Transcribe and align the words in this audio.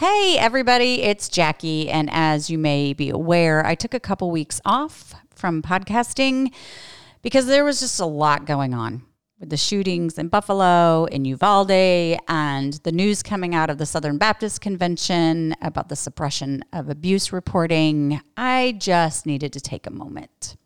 Hey, 0.00 0.38
everybody, 0.38 1.02
it's 1.02 1.28
Jackie. 1.28 1.90
And 1.90 2.08
as 2.10 2.48
you 2.48 2.56
may 2.56 2.94
be 2.94 3.10
aware, 3.10 3.66
I 3.66 3.74
took 3.74 3.92
a 3.92 4.00
couple 4.00 4.30
weeks 4.30 4.58
off 4.64 5.12
from 5.34 5.60
podcasting 5.60 6.54
because 7.20 7.44
there 7.44 7.66
was 7.66 7.80
just 7.80 8.00
a 8.00 8.06
lot 8.06 8.46
going 8.46 8.72
on 8.72 9.02
with 9.40 9.48
the 9.48 9.56
shootings 9.56 10.18
in 10.18 10.28
Buffalo, 10.28 11.06
in 11.06 11.24
Uvalde, 11.24 12.18
and 12.28 12.74
the 12.84 12.92
news 12.92 13.22
coming 13.22 13.54
out 13.54 13.70
of 13.70 13.78
the 13.78 13.86
Southern 13.86 14.18
Baptist 14.18 14.60
Convention 14.60 15.54
about 15.62 15.88
the 15.88 15.96
suppression 15.96 16.62
of 16.74 16.90
abuse 16.90 17.32
reporting. 17.32 18.20
I 18.36 18.76
just 18.78 19.24
needed 19.24 19.54
to 19.54 19.60
take 19.60 19.86
a 19.86 19.90
moment. 19.90 20.56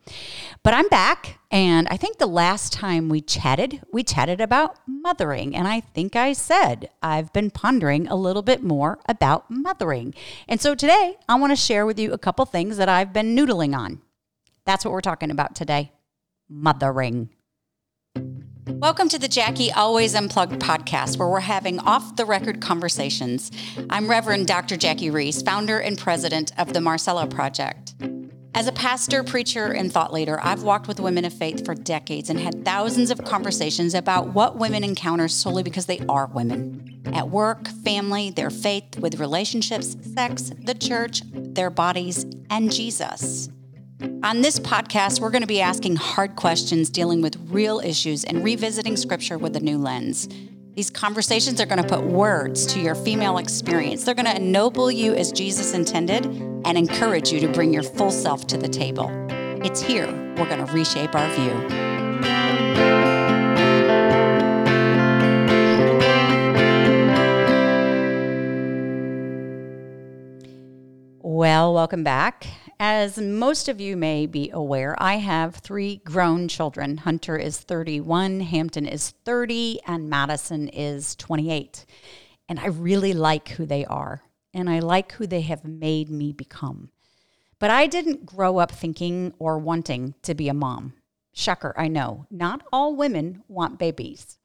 But 0.64 0.75
I'm 0.75 0.89
back, 0.89 1.39
and 1.53 1.87
I 1.89 1.96
think 1.96 2.18
the 2.18 2.27
last 2.27 2.73
time 2.73 3.09
we 3.09 3.21
chatted, 3.21 3.81
we 3.93 4.03
chatted 4.03 4.41
about 4.41 4.77
mothering. 4.89 5.54
And 5.54 5.68
I 5.68 5.79
think 5.79 6.17
I 6.17 6.32
said 6.32 6.91
I've 7.00 7.32
been 7.32 7.50
pondering 7.50 8.09
a 8.09 8.17
little 8.17 8.43
bit 8.43 8.64
more 8.64 8.99
about 9.09 9.49
mothering. 9.49 10.14
And 10.49 10.61
so 10.61 10.75
today, 10.75 11.17
I 11.29 11.36
want 11.36 11.53
to 11.53 11.57
share 11.57 11.86
with 11.86 11.99
you 11.99 12.13
a 12.13 12.18
couple 12.18 12.45
things 12.45 12.77
that 12.79 12.89
I've 12.89 13.13
been 13.13 13.36
noodling 13.36 13.77
on. 13.77 14.03
That's 14.67 14.85
what 14.85 14.91
we're 14.91 15.00
talking 15.00 15.31
about 15.31 15.54
today 15.54 15.93
mothering. 16.49 17.31
Welcome 18.67 19.11
to 19.11 19.18
the 19.18 19.29
Jackie 19.29 19.71
Always 19.71 20.14
Unplugged 20.14 20.59
podcast, 20.59 21.18
where 21.18 21.29
we're 21.29 21.41
having 21.41 21.79
off 21.81 22.17
the 22.17 22.25
record 22.25 22.63
conversations. 22.63 23.50
I'm 23.90 24.09
Reverend 24.09 24.46
Dr. 24.46 24.79
Jackie 24.79 25.11
Roese, 25.11 25.43
founder 25.43 25.81
and 25.81 25.99
president 25.99 26.50
of 26.57 26.73
the 26.73 26.81
Marcella 26.81 27.27
Project. 27.27 27.95
As 28.54 28.67
a 28.67 28.73
pastor, 28.73 29.23
preacher, 29.23 29.73
and 29.73 29.93
thought 29.93 30.14
leader, 30.14 30.40
I've 30.43 30.63
walked 30.63 30.89
with 30.89 30.99
women 30.99 31.27
of 31.27 31.35
faith 31.35 31.63
for 31.67 31.75
decades 31.75 32.31
and 32.31 32.41
had 32.41 32.64
thousands 32.64 33.11
of 33.11 33.23
conversations 33.23 33.92
about 33.92 34.28
what 34.28 34.56
women 34.56 34.83
encounter 34.83 35.28
solely 35.28 35.62
because 35.62 35.84
they 35.84 36.01
are 36.09 36.27
women. 36.28 37.03
At 37.12 37.28
work, 37.28 37.69
family, 37.69 38.31
their 38.31 38.51
faith, 38.51 38.98
with 38.98 39.20
relationships, 39.20 39.95
sex, 40.15 40.53
the 40.59 40.75
church, 40.75 41.20
their 41.34 41.69
bodies, 41.69 42.25
and 42.48 42.73
Jesus. 42.73 43.51
On 44.00 44.41
this 44.41 44.59
podcast, 44.59 45.20
we're 45.20 45.31
going 45.31 45.42
to 45.42 45.47
be 45.47 45.61
asking 45.61 45.95
hard 45.95 46.34
questions, 46.34 46.91
dealing 46.91 47.23
with 47.23 47.37
real 47.48 47.78
issues, 47.78 48.25
and 48.25 48.42
revisiting 48.42 48.97
scripture 48.97 49.39
with 49.39 49.55
a 49.55 49.61
new 49.61 49.78
lens. 49.78 50.28
These 50.75 50.91
conversations 50.91 51.61
are 51.61 51.67
going 51.67 51.81
to 51.81 51.89
put 51.89 52.05
words 52.05 52.67
to 52.75 52.81
your 52.81 52.97
female 52.97 53.39
experience. 53.39 54.03
They're 54.03 54.17
going 54.17 54.27
to 54.27 54.34
ennoble 54.34 54.91
you 54.91 55.14
as 55.14 55.31
Jesus 55.31 55.75
intended 55.75 56.27
and 56.27 56.77
encourage 56.77 57.31
you 57.31 57.39
to 57.41 57.48
bring 57.48 57.73
your 57.73 57.84
full 57.84 58.11
self 58.11 58.48
to 58.48 58.59
the 58.59 58.67
table. 58.69 59.09
It's 59.64 59.81
here 59.81 60.08
we're 60.36 60.48
going 60.48 60.67
to 60.67 60.73
reshape 60.73 61.14
our 61.14 61.31
view. 61.34 61.53
Well, 71.23 71.73
welcome 71.73 72.03
back. 72.03 72.48
As 72.80 73.19
most 73.19 73.69
of 73.69 73.80
you 73.80 73.97
may 73.97 74.27
be 74.27 74.50
aware, 74.50 74.97
I 74.98 75.17
have 75.17 75.56
three 75.56 75.97
grown 75.98 76.48
children. 76.48 76.98
Hunter 76.98 77.36
is 77.36 77.61
31, 77.61 78.41
Hampton 78.41 78.86
is 78.86 79.11
30, 79.25 79.80
and 79.86 80.11
Madison 80.11 80.69
is 80.69 81.14
28. 81.17 81.86
And 82.48 82.58
I 82.58 82.67
really 82.67 83.12
like 83.12 83.50
who 83.50 83.64
they 83.64 83.84
are, 83.84 84.22
and 84.52 84.69
I 84.69 84.80
like 84.80 85.12
who 85.12 85.27
they 85.27 85.42
have 85.42 85.64
made 85.64 86.11
me 86.11 86.33
become. 86.33 86.91
But 87.61 87.70
I 87.70 87.86
didn't 87.86 88.27
grow 88.27 88.58
up 88.58 88.72
thinking 88.72 89.33
or 89.39 89.58
wanting 89.58 90.14
to 90.22 90.34
be 90.34 90.48
a 90.48 90.55
mom. 90.55 90.95
Shocker, 91.33 91.75
I 91.77 91.89
know. 91.89 92.27
Not 92.30 92.62
all 92.72 92.97
women 92.97 93.42
want 93.48 93.78
babies. 93.78 94.39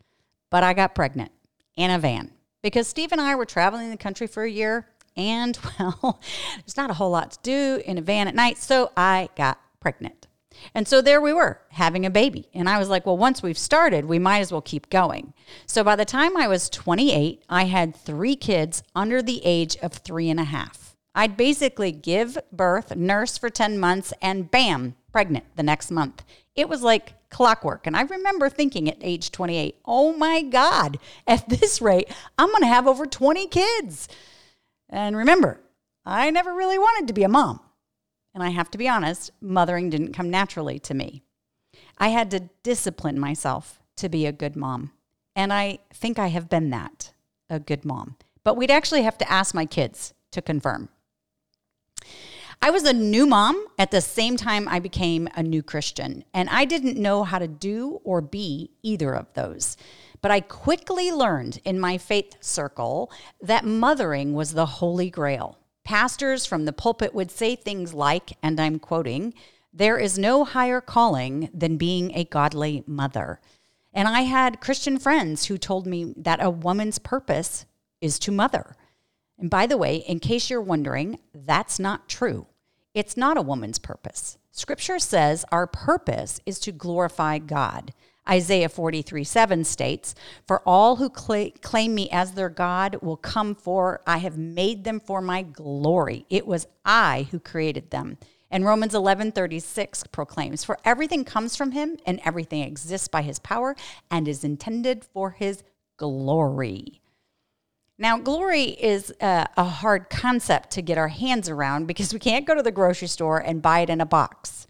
But 0.49 0.63
I 0.63 0.73
got 0.73 0.95
pregnant 0.95 1.31
in 1.75 1.91
a 1.91 1.99
van 1.99 2.31
because 2.61 2.87
Steve 2.87 3.11
and 3.11 3.21
I 3.21 3.35
were 3.35 3.45
traveling 3.45 3.89
the 3.89 3.97
country 3.97 4.27
for 4.27 4.43
a 4.43 4.49
year 4.49 4.87
and 5.19 5.59
well, 5.79 6.19
there's 6.55 6.77
not 6.77 6.89
a 6.89 6.95
whole 6.95 7.11
lot 7.11 7.31
to 7.31 7.39
do 7.43 7.81
in 7.85 7.97
a 7.97 8.01
van 8.01 8.27
at 8.27 8.35
night. 8.35 8.57
So 8.57 8.91
I 8.95 9.29
got 9.35 9.59
pregnant. 9.79 10.27
And 10.73 10.87
so 10.87 11.01
there 11.01 11.21
we 11.21 11.33
were 11.33 11.61
having 11.69 12.05
a 12.05 12.09
baby. 12.09 12.49
And 12.53 12.67
I 12.67 12.79
was 12.79 12.89
like, 12.89 13.05
well, 13.05 13.17
once 13.17 13.43
we've 13.43 13.57
started, 13.57 14.05
we 14.05 14.19
might 14.19 14.39
as 14.39 14.51
well 14.51 14.61
keep 14.61 14.89
going. 14.89 15.33
So 15.65 15.83
by 15.83 15.95
the 15.95 16.05
time 16.05 16.35
I 16.35 16.47
was 16.47 16.69
28, 16.69 17.43
I 17.49 17.65
had 17.65 17.95
three 17.95 18.35
kids 18.35 18.83
under 18.95 19.21
the 19.21 19.41
age 19.45 19.77
of 19.77 19.93
three 19.93 20.29
and 20.29 20.39
a 20.39 20.45
half. 20.45 20.95
I'd 21.15 21.37
basically 21.37 21.91
give 21.91 22.37
birth, 22.51 22.95
nurse 22.95 23.37
for 23.37 23.49
10 23.49 23.79
months, 23.79 24.13
and 24.21 24.49
bam, 24.49 24.95
pregnant 25.11 25.45
the 25.55 25.63
next 25.63 25.91
month. 25.91 26.23
It 26.55 26.69
was 26.69 26.81
like 26.81 27.13
clockwork. 27.29 27.87
And 27.87 27.95
I 27.95 28.01
remember 28.01 28.49
thinking 28.49 28.89
at 28.89 28.97
age 29.01 29.31
28, 29.31 29.79
oh 29.85 30.13
my 30.13 30.41
God, 30.41 30.99
at 31.27 31.49
this 31.49 31.81
rate, 31.81 32.09
I'm 32.37 32.49
going 32.49 32.61
to 32.61 32.67
have 32.67 32.87
over 32.87 33.05
20 33.05 33.47
kids. 33.47 34.07
And 34.89 35.15
remember, 35.15 35.59
I 36.05 36.31
never 36.31 36.53
really 36.53 36.79
wanted 36.79 37.07
to 37.07 37.13
be 37.13 37.23
a 37.23 37.29
mom. 37.29 37.59
And 38.33 38.43
I 38.43 38.49
have 38.49 38.71
to 38.71 38.77
be 38.77 38.87
honest, 38.87 39.31
mothering 39.41 39.89
didn't 39.89 40.13
come 40.13 40.29
naturally 40.29 40.79
to 40.79 40.93
me. 40.93 41.23
I 41.97 42.09
had 42.09 42.31
to 42.31 42.49
discipline 42.63 43.19
myself 43.19 43.79
to 43.97 44.09
be 44.09 44.25
a 44.25 44.31
good 44.31 44.55
mom. 44.55 44.91
And 45.35 45.51
I 45.53 45.79
think 45.93 46.17
I 46.17 46.27
have 46.27 46.49
been 46.49 46.69
that, 46.69 47.13
a 47.49 47.59
good 47.59 47.85
mom. 47.85 48.15
But 48.43 48.55
we'd 48.55 48.71
actually 48.71 49.03
have 49.03 49.17
to 49.19 49.31
ask 49.31 49.53
my 49.53 49.65
kids 49.65 50.13
to 50.31 50.41
confirm. 50.41 50.89
I 52.61 52.71
was 52.71 52.83
a 52.83 52.93
new 52.93 53.25
mom 53.25 53.65
at 53.77 53.91
the 53.91 54.01
same 54.01 54.35
time 54.35 54.67
I 54.67 54.79
became 54.79 55.29
a 55.35 55.43
new 55.43 55.63
Christian, 55.63 56.25
and 56.33 56.49
I 56.49 56.65
didn't 56.65 56.97
know 56.97 57.23
how 57.23 57.39
to 57.39 57.47
do 57.47 58.01
or 58.03 58.19
be 58.19 58.71
either 58.83 59.13
of 59.13 59.33
those. 59.33 59.77
But 60.21 60.31
I 60.31 60.41
quickly 60.41 61.11
learned 61.11 61.59
in 61.63 61.79
my 61.79 61.97
faith 61.97 62.35
circle 62.41 63.11
that 63.41 63.65
mothering 63.65 64.33
was 64.33 64.53
the 64.53 64.65
holy 64.65 65.09
grail. 65.09 65.57
Pastors 65.83 66.45
from 66.45 66.65
the 66.65 66.73
pulpit 66.73 67.15
would 67.15 67.31
say 67.31 67.55
things 67.55 67.93
like, 67.93 68.37
and 68.43 68.59
I'm 68.59 68.79
quoting, 68.79 69.33
there 69.71 69.97
is 69.97 70.17
no 70.17 70.43
higher 70.43 70.81
calling 70.81 71.49
than 71.53 71.77
being 71.77 72.11
a 72.15 72.25
godly 72.25 72.83
mother. 72.85 73.39
And 73.93 74.07
I 74.07 74.21
had 74.21 74.61
Christian 74.61 74.99
friends 74.99 75.45
who 75.45 75.57
told 75.57 75.87
me 75.87 76.13
that 76.17 76.43
a 76.43 76.49
woman's 76.49 76.99
purpose 76.99 77.65
is 78.01 78.19
to 78.19 78.31
mother. 78.31 78.75
And 79.37 79.49
by 79.49 79.65
the 79.67 79.77
way, 79.77 79.97
in 79.97 80.19
case 80.19 80.49
you're 80.49 80.61
wondering, 80.61 81.19
that's 81.33 81.79
not 81.79 82.09
true. 82.09 82.47
It's 82.93 83.15
not 83.15 83.37
a 83.37 83.41
woman's 83.41 83.79
purpose. 83.79 84.37
Scripture 84.51 84.99
says 84.99 85.45
our 85.51 85.67
purpose 85.67 86.41
is 86.45 86.59
to 86.59 86.71
glorify 86.71 87.37
God. 87.37 87.93
Isaiah 88.29 88.69
43 88.69 89.23
7 89.23 89.63
states, 89.63 90.15
For 90.45 90.61
all 90.65 90.97
who 90.97 91.11
cl- 91.15 91.51
claim 91.61 91.95
me 91.95 92.09
as 92.11 92.33
their 92.33 92.49
God 92.49 92.97
will 93.01 93.17
come 93.17 93.55
for, 93.55 94.01
I 94.05 94.17
have 94.19 94.37
made 94.37 94.83
them 94.83 94.99
for 94.99 95.21
my 95.21 95.41
glory. 95.41 96.25
It 96.29 96.45
was 96.45 96.67
I 96.85 97.27
who 97.31 97.39
created 97.39 97.91
them. 97.91 98.17
And 98.51 98.65
Romans 98.65 98.93
11:36 98.93 100.11
proclaims, 100.11 100.63
For 100.63 100.77
everything 100.83 101.23
comes 101.23 101.55
from 101.55 101.71
him, 101.71 101.97
and 102.05 102.19
everything 102.23 102.63
exists 102.63 103.07
by 103.07 103.21
his 103.21 103.39
power, 103.39 103.75
and 104.09 104.27
is 104.27 104.43
intended 104.43 105.05
for 105.05 105.31
his 105.31 105.63
glory. 105.97 107.01
Now, 108.01 108.17
glory 108.17 108.63
is 108.63 109.13
a, 109.19 109.47
a, 109.57 109.65
hard 109.65 110.09
concept 110.09 110.71
to 110.71 110.81
get 110.81 110.97
our 110.97 111.09
hands 111.09 111.49
around 111.49 111.85
because 111.85 112.13
we 112.13 112.19
can't 112.19 112.47
go 112.47 112.55
to 112.55 112.63
the 112.63 112.71
grocery 112.71 113.09
store 113.09 113.39
and 113.39 113.61
buy 113.61 113.81
it 113.81 113.89
in 113.89 113.99
a 113.99 114.05
box. 114.05 114.67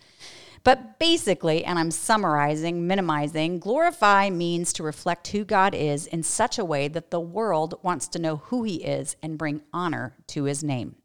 But 0.64 1.00
basically, 1.00 1.64
and 1.64 1.80
I'm 1.80 1.92
summarizing, 1.92 2.86
minimizing, 2.86 3.60
glorify 3.60 4.30
means 4.30 4.74
to 4.74 4.84
reflect 4.84 5.30
who 5.30 5.46
God 5.46 5.74
is 5.74 6.06
in 6.06 6.24
such 6.24 6.58
a 6.58 6.66
way 6.66 6.88
that 6.88 7.12
the 7.12 7.20
world 7.20 7.80
wants 7.82 8.08
to 8.10 8.20
know 8.20 8.38
who 8.38 8.64
he 8.64 8.76
is 8.76 9.16
and 9.22 9.38
bring 9.38 9.62
honor 9.74 10.16
to 10.28 10.44
his 10.44 10.64
name. 10.64 10.96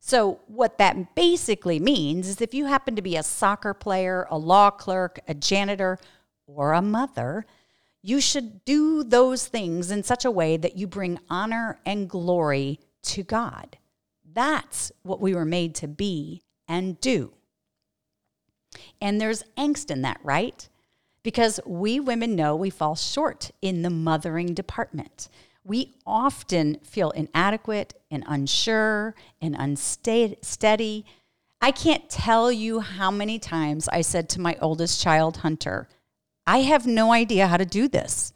So, 0.00 0.40
what 0.46 0.78
that 0.78 1.14
basically 1.14 1.80
means 1.80 2.28
is 2.28 2.40
if 2.40 2.52
you 2.52 2.66
happen 2.66 2.94
to 2.94 3.02
be 3.02 3.16
a 3.16 3.22
soccer 3.22 3.72
player, 3.72 4.26
a 4.30 4.36
law 4.36 4.70
clerk, 4.70 5.18
a 5.26 5.34
janitor, 5.34 5.98
or 6.46 6.72
a 6.72 6.82
mother, 6.82 7.46
you 8.02 8.20
should 8.20 8.66
do 8.66 9.02
those 9.02 9.46
things 9.46 9.90
in 9.90 10.02
such 10.02 10.26
a 10.26 10.30
way 10.30 10.58
that 10.58 10.76
you 10.76 10.86
bring 10.86 11.18
honor 11.30 11.80
and 11.86 12.10
glory 12.10 12.80
to 13.02 13.22
God. 13.22 13.78
That's 14.30 14.92
what 15.02 15.22
we 15.22 15.34
were 15.34 15.46
made 15.46 15.74
to 15.76 15.88
be 15.88 16.42
and 16.68 17.00
do. 17.00 17.32
And 19.00 19.20
there's 19.20 19.42
angst 19.56 19.90
in 19.90 20.02
that, 20.02 20.20
right? 20.22 20.68
Because 21.22 21.60
we 21.64 22.00
women 22.00 22.36
know 22.36 22.54
we 22.54 22.70
fall 22.70 22.94
short 22.94 23.50
in 23.62 23.82
the 23.82 23.90
mothering 23.90 24.54
department. 24.54 25.28
We 25.64 25.94
often 26.06 26.76
feel 26.82 27.10
inadequate 27.12 27.94
and 28.10 28.24
unsure 28.26 29.14
and 29.40 29.56
unsteady. 29.58 31.06
I 31.60 31.70
can't 31.70 32.10
tell 32.10 32.52
you 32.52 32.80
how 32.80 33.10
many 33.10 33.38
times 33.38 33.88
I 33.88 34.02
said 34.02 34.28
to 34.30 34.40
my 34.40 34.58
oldest 34.60 35.00
child, 35.00 35.38
Hunter, 35.38 35.88
I 36.46 36.58
have 36.58 36.86
no 36.86 37.12
idea 37.12 37.46
how 37.46 37.56
to 37.56 37.64
do 37.64 37.88
this. 37.88 38.34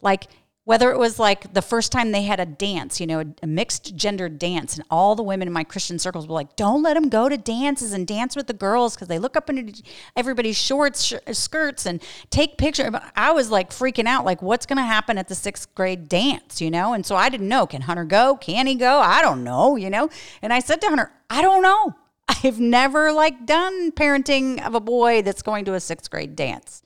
Like, 0.00 0.28
whether 0.64 0.92
it 0.92 0.98
was 0.98 1.18
like 1.18 1.54
the 1.54 1.62
first 1.62 1.90
time 1.90 2.12
they 2.12 2.22
had 2.22 2.38
a 2.38 2.46
dance, 2.46 3.00
you 3.00 3.06
know, 3.06 3.20
a, 3.20 3.26
a, 3.42 3.46
mixed 3.48 3.96
gender 3.96 4.28
dance, 4.28 4.76
and 4.76 4.86
all 4.90 5.16
the 5.16 5.22
women 5.22 5.48
in 5.48 5.52
my 5.52 5.64
Christian 5.64 5.98
circles 5.98 6.28
were 6.28 6.34
like, 6.34 6.54
"Don't 6.54 6.82
let 6.82 6.94
them 6.94 7.08
go 7.08 7.28
to 7.28 7.36
dances 7.36 7.92
and 7.92 8.06
dance 8.06 8.36
with 8.36 8.46
the 8.46 8.52
girls 8.52 8.94
because 8.94 9.08
they 9.08 9.18
look 9.18 9.36
up 9.36 9.50
into 9.50 9.82
everybody's 10.14 10.56
shorts, 10.56 11.02
sh- 11.02 11.14
skirts, 11.32 11.84
and 11.84 12.00
take 12.30 12.58
pictures." 12.58 12.94
I 13.16 13.32
was 13.32 13.50
like 13.50 13.70
freaking 13.70 14.06
out, 14.06 14.24
like, 14.24 14.40
"What's 14.40 14.66
going 14.66 14.76
to 14.76 14.84
happen 14.84 15.18
at 15.18 15.28
the 15.28 15.34
sixth 15.34 15.74
grade 15.74 16.08
dance?" 16.08 16.60
You 16.60 16.70
know, 16.70 16.92
and 16.92 17.04
so 17.04 17.16
I 17.16 17.28
didn't 17.28 17.48
know. 17.48 17.66
Can 17.66 17.82
Hunter 17.82 18.04
go? 18.04 18.36
Can 18.36 18.68
he 18.68 18.76
go? 18.76 19.00
I 19.00 19.20
don't 19.20 19.42
know. 19.42 19.74
You 19.74 19.90
know, 19.90 20.10
and 20.42 20.52
I 20.52 20.60
said 20.60 20.80
to 20.82 20.88
Hunter, 20.88 21.10
"I 21.28 21.42
don't 21.42 21.62
know. 21.62 21.96
I've 22.44 22.60
never 22.60 23.12
like 23.12 23.46
done 23.46 23.90
parenting 23.90 24.64
of 24.64 24.76
a 24.76 24.80
boy 24.80 25.22
that's 25.22 25.42
going 25.42 25.64
to 25.64 25.74
a 25.74 25.80
sixth 25.80 26.08
grade 26.08 26.36
dance." 26.36 26.82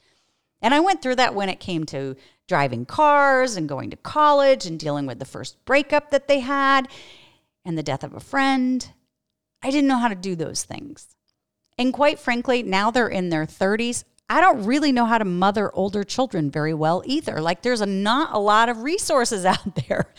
And 0.63 0.75
I 0.75 0.81
went 0.81 1.03
through 1.03 1.17
that 1.17 1.35
when 1.35 1.49
it 1.49 1.61
came 1.61 1.85
to 1.87 2.17
driving 2.49 2.87
cars 2.87 3.57
and 3.57 3.69
going 3.69 3.91
to 3.91 3.97
college 3.97 4.67
and 4.67 4.79
dealing 4.79 5.07
with 5.07 5.19
the 5.19 5.25
first 5.25 5.63
breakup 5.65 6.11
that 6.11 6.29
they 6.29 6.41
had 6.41 6.89
and 7.65 7.77
the 7.77 7.83
death 7.83 8.05
of 8.05 8.15
a 8.15 8.21
friend. 8.21 8.93
I 9.63 9.71
didn't 9.71 9.89
know 9.89 9.99
how 9.99 10.09
to 10.09 10.15
do 10.15 10.37
those 10.37 10.65
things. 10.65 11.17
And 11.79 11.93
quite 11.93 12.19
frankly, 12.19 12.63
now 12.63 12.91
they're 12.91 13.09
in 13.09 13.29
their 13.29 13.47
30s. 13.47 14.05
I 14.29 14.41
don't 14.41 14.65
really 14.65 14.91
know 14.91 15.05
how 15.05 15.19
to 15.19 15.25
mother 15.25 15.73
older 15.75 16.03
children 16.03 16.51
very 16.51 16.75
well 16.75 17.03
either. 17.07 17.41
Like, 17.41 17.63
there's 17.63 17.81
a, 17.81 17.87
not 17.87 18.33
a 18.33 18.39
lot 18.39 18.69
of 18.69 18.83
resources 18.83 19.45
out 19.45 19.75
there. 19.89 20.13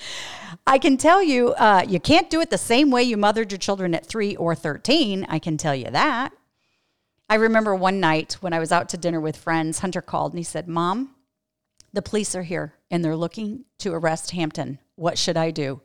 I 0.66 0.78
can 0.78 0.98
tell 0.98 1.22
you, 1.22 1.54
uh, 1.54 1.84
you 1.88 2.00
can't 2.00 2.30
do 2.30 2.40
it 2.42 2.50
the 2.50 2.58
same 2.58 2.92
way 2.92 3.04
you 3.04 3.18
mothered 3.18 3.52
your 3.52 3.60
children 3.60 3.94
at 3.96 4.06
three 4.06 4.36
or 4.36 4.56
13. 4.56 5.26
I 5.28 5.40
can 5.40 5.58
tell 5.58 5.76
you 5.76 5.90
that. 5.92 6.34
I 7.30 7.36
remember 7.36 7.76
one 7.76 8.00
night 8.00 8.38
when 8.40 8.54
I 8.54 8.60
was 8.60 8.72
out 8.72 8.88
to 8.90 8.98
dinner 8.98 9.20
with 9.20 9.36
friends, 9.36 9.80
Hunter 9.80 10.02
called 10.02 10.32
and 10.32 10.40
he 10.40 10.44
said, 10.44 10.68
Mom, 10.68 11.16
the 11.92 12.02
police 12.02 12.36
are 12.36 12.44
here 12.44 12.76
and 12.90 13.04
they're 13.04 13.18
looking 13.18 13.66
to 13.80 13.94
arrest 13.94 14.32
Hampton. 14.32 14.80
What 14.96 15.18
should 15.18 15.36
I 15.36 15.52
do? 15.52 15.82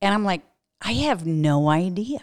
And 0.00 0.14
I'm 0.14 0.24
like, 0.24 0.42
I 0.80 0.92
have 0.92 1.26
no 1.26 1.68
idea. 1.68 2.20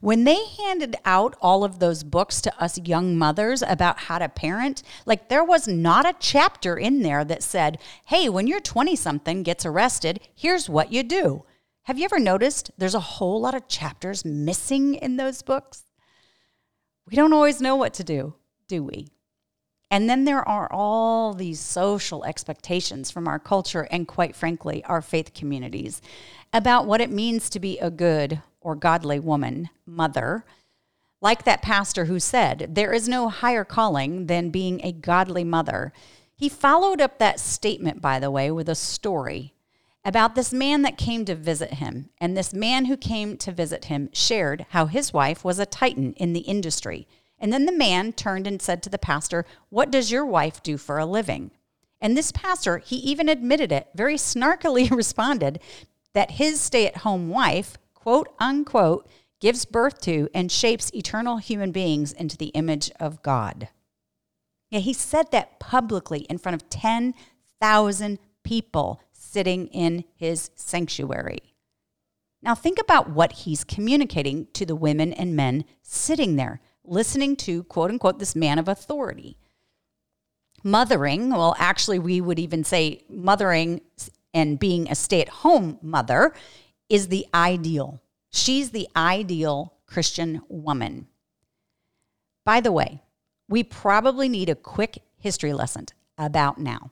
When 0.00 0.24
they 0.24 0.44
handed 0.58 0.96
out 1.04 1.36
all 1.40 1.64
of 1.64 1.78
those 1.78 2.02
books 2.02 2.40
to 2.42 2.62
us 2.62 2.78
young 2.78 3.16
mothers 3.16 3.62
about 3.62 4.00
how 4.00 4.18
to 4.18 4.28
parent, 4.28 4.82
like 5.06 5.28
there 5.28 5.44
was 5.44 5.68
not 5.68 6.06
a 6.06 6.16
chapter 6.18 6.76
in 6.76 7.02
there 7.02 7.24
that 7.24 7.42
said, 7.42 7.78
hey, 8.06 8.28
when 8.28 8.46
your 8.46 8.60
20 8.60 8.96
something 8.96 9.42
gets 9.42 9.66
arrested, 9.66 10.20
here's 10.34 10.68
what 10.68 10.92
you 10.92 11.02
do. 11.02 11.44
Have 11.82 11.98
you 11.98 12.04
ever 12.04 12.18
noticed 12.18 12.70
there's 12.78 12.94
a 12.94 13.00
whole 13.00 13.40
lot 13.40 13.54
of 13.54 13.68
chapters 13.68 14.24
missing 14.24 14.94
in 14.94 15.16
those 15.16 15.42
books? 15.42 15.84
We 17.08 17.16
don't 17.16 17.32
always 17.32 17.60
know 17.60 17.76
what 17.76 17.94
to 17.94 18.04
do, 18.04 18.34
do 18.68 18.82
we? 18.82 19.08
And 19.90 20.08
then 20.08 20.24
there 20.24 20.46
are 20.48 20.72
all 20.72 21.34
these 21.34 21.60
social 21.60 22.24
expectations 22.24 23.10
from 23.10 23.28
our 23.28 23.38
culture 23.38 23.86
and, 23.90 24.08
quite 24.08 24.34
frankly, 24.34 24.82
our 24.84 25.02
faith 25.02 25.34
communities 25.34 26.00
about 26.52 26.86
what 26.86 27.02
it 27.02 27.10
means 27.10 27.50
to 27.50 27.60
be 27.60 27.78
a 27.78 27.90
good 27.90 28.40
or 28.60 28.74
godly 28.74 29.18
woman, 29.18 29.68
mother. 29.84 30.44
Like 31.20 31.44
that 31.44 31.60
pastor 31.60 32.06
who 32.06 32.18
said, 32.18 32.74
There 32.74 32.92
is 32.92 33.06
no 33.06 33.28
higher 33.28 33.64
calling 33.64 34.26
than 34.26 34.48
being 34.48 34.80
a 34.82 34.92
godly 34.92 35.44
mother. 35.44 35.92
He 36.34 36.48
followed 36.48 37.00
up 37.00 37.18
that 37.18 37.38
statement, 37.38 38.00
by 38.00 38.18
the 38.18 38.30
way, 38.30 38.50
with 38.50 38.68
a 38.68 38.74
story 38.74 39.52
about 40.04 40.34
this 40.34 40.52
man 40.52 40.82
that 40.82 40.98
came 40.98 41.24
to 41.24 41.34
visit 41.34 41.74
him. 41.74 42.10
And 42.18 42.36
this 42.36 42.52
man 42.52 42.86
who 42.86 42.96
came 42.96 43.36
to 43.38 43.52
visit 43.52 43.86
him 43.86 44.08
shared 44.12 44.66
how 44.70 44.86
his 44.86 45.12
wife 45.12 45.44
was 45.44 45.58
a 45.58 45.66
titan 45.66 46.12
in 46.14 46.32
the 46.32 46.40
industry. 46.40 47.06
And 47.38 47.52
then 47.52 47.66
the 47.66 47.72
man 47.72 48.12
turned 48.12 48.46
and 48.46 48.60
said 48.60 48.82
to 48.82 48.90
the 48.90 48.98
pastor, 48.98 49.44
What 49.68 49.90
does 49.90 50.10
your 50.10 50.26
wife 50.26 50.62
do 50.62 50.76
for 50.76 50.98
a 50.98 51.06
living? 51.06 51.50
And 52.00 52.16
this 52.16 52.32
pastor, 52.32 52.78
he 52.78 52.96
even 52.96 53.28
admitted 53.28 53.70
it, 53.70 53.88
very 53.94 54.16
snarkily 54.16 54.90
responded 54.96 55.60
that 56.14 56.32
his 56.32 56.60
stay 56.60 56.86
at 56.86 56.98
home 56.98 57.28
wife, 57.28 57.78
quote 57.94 58.28
unquote, 58.38 59.08
gives 59.40 59.64
birth 59.64 60.00
to 60.00 60.28
and 60.34 60.52
shapes 60.52 60.92
eternal 60.94 61.38
human 61.38 61.72
beings 61.72 62.12
into 62.12 62.36
the 62.36 62.48
image 62.48 62.90
of 63.00 63.22
God. 63.22 63.68
Yeah, 64.70 64.80
he 64.80 64.92
said 64.92 65.30
that 65.32 65.58
publicly 65.58 66.20
in 66.30 66.38
front 66.38 66.54
of 66.54 66.70
10,000 66.70 68.18
people 68.42 69.00
sitting 69.32 69.66
in 69.68 70.04
his 70.14 70.50
sanctuary. 70.54 71.54
Now, 72.42 72.54
think 72.54 72.78
about 72.80 73.10
what 73.10 73.32
he's 73.32 73.64
communicating 73.64 74.48
to 74.52 74.66
the 74.66 74.74
women 74.76 75.12
and 75.12 75.36
men 75.36 75.64
sitting 75.82 76.36
there 76.36 76.60
listening 76.84 77.36
to 77.36 77.62
quote 77.64 77.90
unquote 77.90 78.18
this 78.18 78.34
man 78.34 78.58
of 78.58 78.68
authority. 78.68 79.38
Mothering, 80.64 81.30
well, 81.30 81.54
actually, 81.58 81.98
we 81.98 82.20
would 82.20 82.38
even 82.38 82.64
say 82.64 83.04
mothering 83.08 83.80
and 84.34 84.58
being 84.58 84.90
a 84.90 84.94
stay 84.94 85.20
at 85.20 85.28
home 85.28 85.78
mother 85.82 86.32
is 86.88 87.08
the 87.08 87.26
ideal. 87.34 88.00
She's 88.30 88.70
the 88.70 88.88
ideal 88.96 89.74
Christian 89.86 90.42
woman. 90.48 91.08
By 92.44 92.60
the 92.60 92.72
way, 92.72 93.02
we 93.48 93.62
probably 93.62 94.28
need 94.28 94.48
a 94.48 94.54
quick 94.54 95.02
history 95.18 95.52
lesson 95.52 95.86
about 96.16 96.58
now. 96.58 96.90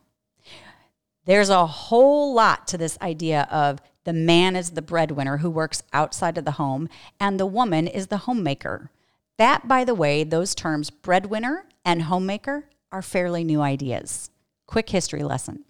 There's 1.25 1.49
a 1.49 1.65
whole 1.65 2.33
lot 2.33 2.67
to 2.67 2.77
this 2.77 2.97
idea 3.01 3.47
of 3.51 3.79
the 4.03 4.13
man 4.13 4.55
is 4.55 4.71
the 4.71 4.81
breadwinner 4.81 5.37
who 5.37 5.49
works 5.49 5.83
outside 5.93 6.37
of 6.37 6.45
the 6.45 6.51
home, 6.51 6.89
and 7.19 7.39
the 7.39 7.45
woman 7.45 7.87
is 7.87 8.07
the 8.07 8.17
homemaker. 8.17 8.89
That, 9.37 9.67
by 9.67 9.83
the 9.85 9.95
way, 9.95 10.23
those 10.23 10.55
terms 10.55 10.89
breadwinner 10.89 11.65
and 11.85 12.03
homemaker 12.03 12.69
are 12.91 13.01
fairly 13.01 13.43
new 13.43 13.61
ideas. 13.61 14.31
Quick 14.65 14.89
history 14.89 15.23
lesson. 15.23 15.65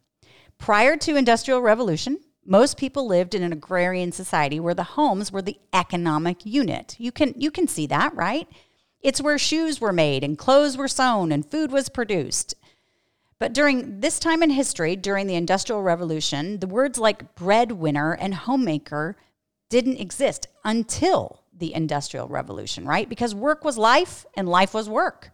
Prior 0.57 0.95
to 0.97 1.15
industrial 1.15 1.61
revolution, 1.61 2.19
most 2.45 2.77
people 2.77 3.05
lived 3.05 3.35
in 3.35 3.43
an 3.43 3.53
agrarian 3.53 4.11
society 4.11 4.59
where 4.59 4.73
the 4.73 4.83
homes 4.83 5.31
were 5.31 5.41
the 5.41 5.59
economic 5.73 6.45
unit. 6.45 6.95
You 6.97 7.11
can 7.11 7.33
you 7.37 7.51
can 7.51 7.67
see 7.67 7.87
that, 7.87 8.15
right? 8.15 8.47
It's 9.01 9.21
where 9.21 9.37
shoes 9.37 9.81
were 9.81 9.93
made 9.93 10.23
and 10.23 10.37
clothes 10.37 10.77
were 10.77 10.87
sewn 10.87 11.31
and 11.31 11.49
food 11.49 11.71
was 11.71 11.89
produced. 11.89 12.55
But 13.41 13.53
during 13.53 14.01
this 14.01 14.19
time 14.19 14.43
in 14.43 14.51
history, 14.51 14.95
during 14.95 15.25
the 15.25 15.33
Industrial 15.33 15.81
Revolution, 15.81 16.59
the 16.59 16.67
words 16.67 16.99
like 16.99 17.33
breadwinner 17.33 18.13
and 18.13 18.35
homemaker 18.35 19.17
didn't 19.67 19.97
exist 19.97 20.45
until 20.63 21.41
the 21.51 21.73
Industrial 21.73 22.27
Revolution, 22.27 22.85
right? 22.85 23.09
Because 23.09 23.33
work 23.33 23.63
was 23.63 23.79
life 23.79 24.27
and 24.35 24.47
life 24.47 24.75
was 24.75 24.87
work. 24.87 25.31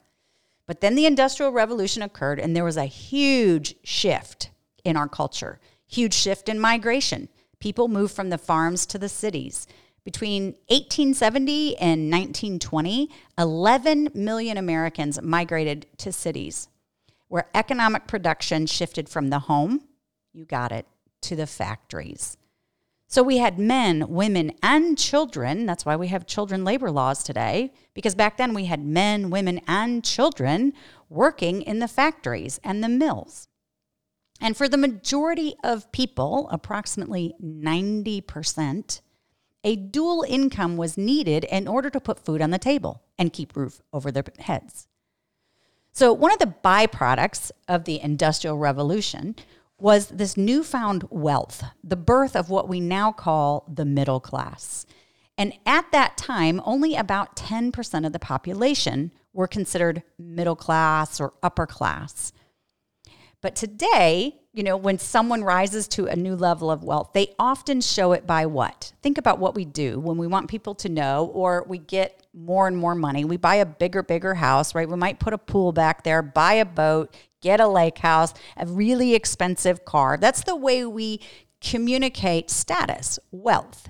But 0.68 0.80
then 0.80 0.96
the 0.96 1.06
Industrial 1.06 1.52
Revolution 1.52 2.02
occurred 2.02 2.40
and 2.40 2.56
there 2.56 2.64
was 2.64 2.78
a 2.78 2.86
huge 2.86 3.76
shift 3.84 4.52
in 4.86 4.96
our 4.96 5.10
culture, 5.10 5.60
huge 5.86 6.14
shift 6.14 6.48
in 6.48 6.62
migration. 6.62 7.28
People 7.60 7.90
moved 7.90 8.16
from 8.16 8.30
the 8.30 8.38
farms 8.38 8.86
to 8.86 8.98
the 8.98 9.10
cities. 9.10 9.68
Between 10.06 10.56
1870 10.70 11.76
and 11.76 12.10
1920, 12.10 13.10
11 13.38 14.12
million 14.14 14.56
Americans 14.56 15.22
migrated 15.22 15.88
to 15.98 16.14
cities 16.14 16.70
where 17.28 17.50
economic 17.54 18.08
production 18.08 18.66
shifted 18.66 19.10
from 19.10 19.30
the 19.30 19.40
home, 19.40 19.82
you 20.34 20.46
got 20.46 20.72
it, 20.72 20.86
to 21.22 21.36
the 21.36 21.48
factories. 21.48 22.38
So 23.10 23.24
we 23.24 23.38
had 23.38 23.58
men, 23.58 24.10
women, 24.10 24.52
and 24.62 24.98
children. 24.98 25.66
That's 25.66 25.86
why 25.86 25.96
we 25.96 26.08
have 26.08 26.28
children 26.28 26.66
labor 26.66 26.92
laws 26.92 27.24
today, 27.24 27.72
because 27.94 28.16
back 28.16 28.36
then 28.36 28.54
we 28.54 28.66
had 28.66 28.86
men, 28.86 29.30
women, 29.30 29.62
and 29.66 30.04
children 30.04 30.74
working 31.10 31.62
in 31.62 31.80
the 31.80 31.88
factories 31.88 32.60
and 32.66 32.84
the 32.84 32.90
mills. 32.90 33.48
And 34.42 34.58
for 34.58 34.68
the 34.68 34.78
majority 34.78 35.56
of 35.64 35.92
people, 35.92 36.50
approximately 36.52 37.34
90%, 37.42 39.02
a 39.64 39.76
dual 39.76 40.24
income 40.28 40.78
was 40.78 40.98
needed 40.98 41.46
in 41.46 41.68
order 41.68 41.90
to 41.90 42.00
put 42.00 42.24
food 42.24 42.42
on 42.42 42.52
the 42.52 42.60
table 42.60 43.02
and 43.18 43.34
keep 43.34 43.56
roof 43.56 43.82
over 43.92 44.12
their 44.12 44.26
heads. 44.40 44.88
So, 45.98 46.14
one 46.14 46.32
of 46.32 46.38
the 46.38 46.54
byproducts 46.64 47.50
of 47.68 47.86
the 47.86 48.00
Industrial 48.00 48.56
Revolution 48.56 49.36
was 49.80 50.10
this 50.10 50.38
newfound 50.38 51.06
wealth, 51.10 51.64
the 51.84 51.96
birth 51.96 52.36
of 52.36 52.52
what 52.52 52.70
we 52.70 52.80
now 52.80 53.12
call 53.12 53.66
the 53.68 53.84
middle 53.84 54.20
class. 54.20 54.86
And 55.40 55.54
at 55.66 55.92
that 55.94 56.16
time, 56.16 56.62
only 56.66 56.94
about 56.94 57.36
10% 57.36 58.06
of 58.06 58.14
the 58.14 58.20
population 58.20 59.12
were 59.34 59.48
considered 59.48 60.04
middle 60.20 60.56
class 60.56 61.20
or 61.20 61.34
upper 61.42 61.66
class. 61.66 62.32
But 63.42 63.56
today, 63.56 64.36
you 64.54 64.62
know, 64.62 64.78
when 64.78 65.00
someone 65.00 65.44
rises 65.44 65.88
to 65.88 66.06
a 66.06 66.16
new 66.16 66.36
level 66.36 66.70
of 66.70 66.84
wealth, 66.84 67.14
they 67.14 67.34
often 67.40 67.82
show 67.82 68.12
it 68.12 68.28
by 68.28 68.46
what? 68.46 68.94
Think 69.02 69.18
about 69.18 69.40
what 69.40 69.56
we 69.56 69.66
do 69.66 70.00
when 70.00 70.18
we 70.18 70.28
want 70.28 70.48
people 70.48 70.76
to 70.76 70.90
know 70.90 71.32
or 71.34 71.66
we 71.68 71.80
get 71.80 72.27
more 72.38 72.68
and 72.68 72.78
more 72.78 72.96
money. 72.96 73.26
We 73.26 73.38
buy 73.38 73.56
a 73.56 73.66
bigger, 73.66 74.04
bigger 74.04 74.36
house, 74.36 74.76
right? 74.76 74.88
We 74.88 74.96
might 74.96 75.20
put 75.20 75.34
a 75.34 75.38
pool 75.38 75.72
back 75.72 76.04
there, 76.04 76.22
buy 76.22 76.54
a 76.54 76.66
boat, 76.66 77.16
get 77.42 77.60
a 77.60 77.68
lake 77.68 77.98
house, 78.00 78.34
a 78.56 78.66
really 78.66 79.16
expensive 79.16 79.86
car. 79.86 80.18
That's 80.18 80.44
the 80.44 80.56
way 80.56 80.86
we 80.86 81.20
communicate 81.62 82.50
status, 82.50 83.20
wealth. 83.32 83.90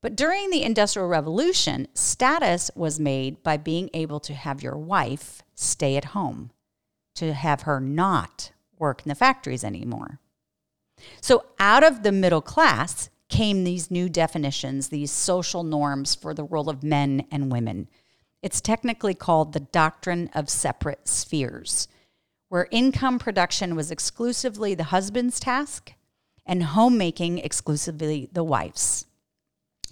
But 0.00 0.16
during 0.16 0.50
the 0.50 0.62
Industrial 0.62 1.08
Revolution, 1.08 1.88
status 1.94 2.70
was 2.74 3.00
made 3.00 3.42
by 3.42 3.56
being 3.56 3.90
able 3.94 4.20
to 4.20 4.34
have 4.34 4.62
your 4.62 4.76
wife 4.76 5.42
stay 5.54 5.96
at 5.96 6.06
home, 6.06 6.50
to 7.14 7.32
have 7.32 7.62
her 7.62 7.80
not 7.80 8.52
work 8.78 9.02
in 9.04 9.08
the 9.08 9.14
factories 9.14 9.64
anymore. 9.64 10.20
So, 11.20 11.46
out 11.58 11.82
of 11.82 12.02
the 12.02 12.12
middle 12.12 12.42
class 12.42 13.08
came 13.34 13.64
these 13.64 13.90
new 13.90 14.08
definitions, 14.08 14.90
these 14.90 15.10
social 15.10 15.64
norms 15.64 16.14
for 16.14 16.34
the 16.34 16.44
role 16.44 16.70
of 16.70 16.84
men 16.84 17.26
and 17.32 17.50
women. 17.50 17.88
It's 18.42 18.60
technically 18.60 19.14
called 19.14 19.52
the 19.52 19.58
doctrine 19.58 20.30
of 20.36 20.48
separate 20.48 21.08
spheres, 21.08 21.88
where 22.48 22.68
income 22.70 23.18
production 23.18 23.74
was 23.74 23.90
exclusively 23.90 24.76
the 24.76 24.84
husband's 24.84 25.40
task 25.40 25.94
and 26.46 26.62
homemaking 26.62 27.38
exclusively 27.38 28.28
the 28.32 28.44
wife's. 28.44 29.06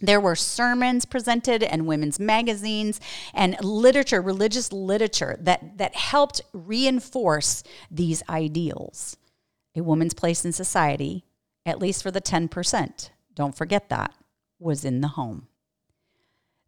There 0.01 0.21
were 0.21 0.37
sermons 0.37 1.05
presented 1.05 1.65
and 1.65 1.85
women's 1.85 2.21
magazines 2.21 3.01
and 3.35 3.57
literature, 3.61 4.23
religious 4.23 4.73
literature 4.73 5.37
that, 5.41 5.79
that 5.79 5.97
helped 5.97 6.43
reinforce 6.53 7.65
these 7.91 8.23
ideals. 8.29 9.17
A 9.75 9.83
woman's 9.83 10.15
place 10.15 10.45
in 10.45 10.53
society, 10.53 11.25
at 11.67 11.81
least 11.81 12.05
for 12.05 12.13
the 12.13 12.21
10%, 12.21 13.11
don't 13.35 13.57
forget 13.57 13.89
that, 13.89 14.15
was 14.59 14.85
in 14.85 15.01
the 15.01 15.09
home. 15.09 15.49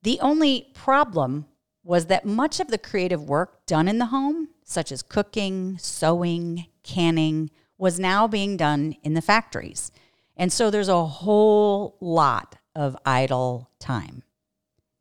The 0.03 0.21
only 0.21 0.69
problem 0.75 1.47
was 1.83 2.07
that 2.07 2.25
much 2.25 2.61
of 2.61 2.69
the 2.69 2.79
creative 2.79 3.23
work 3.23 3.67
done 3.67 3.89
in 3.89 3.99
the 3.99 4.07
home, 4.07 4.49
such 4.65 4.91
as 4.91 5.03
cooking, 5.03 5.77
sewing, 5.79 6.67
canning, 6.83 7.51
was 7.79 8.01
now 8.01 8.27
being 8.27 8.57
done 8.57 8.97
in 9.03 9.15
the 9.15 9.23
factories. 9.23 9.93
And 10.37 10.53
so 10.53 10.71
there's 10.71 10.89
a 10.89 11.05
whole 11.05 11.97
lot 12.01 12.57
of 12.75 12.97
idle 13.05 13.71
time 13.79 14.23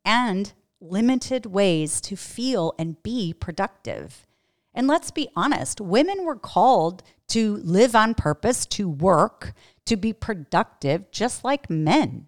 and 0.06 0.54
limited 0.80 1.46
ways 1.46 2.02
to 2.02 2.16
feel 2.16 2.74
and 2.78 3.02
be 3.04 3.34
productive. 3.34 4.28
And 4.74 4.88
let's 4.88 5.12
be 5.12 5.30
honest, 5.36 5.80
women 5.80 6.26
were 6.26 6.36
called 6.36 7.04
to 7.34 7.58
live 7.64 7.96
on 7.96 8.14
purpose, 8.14 8.64
to 8.68 8.88
work, 8.88 9.54
to 9.88 9.98
be 9.98 10.14
productive, 10.14 11.10
just 11.10 11.44
like 11.44 11.68
men. 11.68 12.28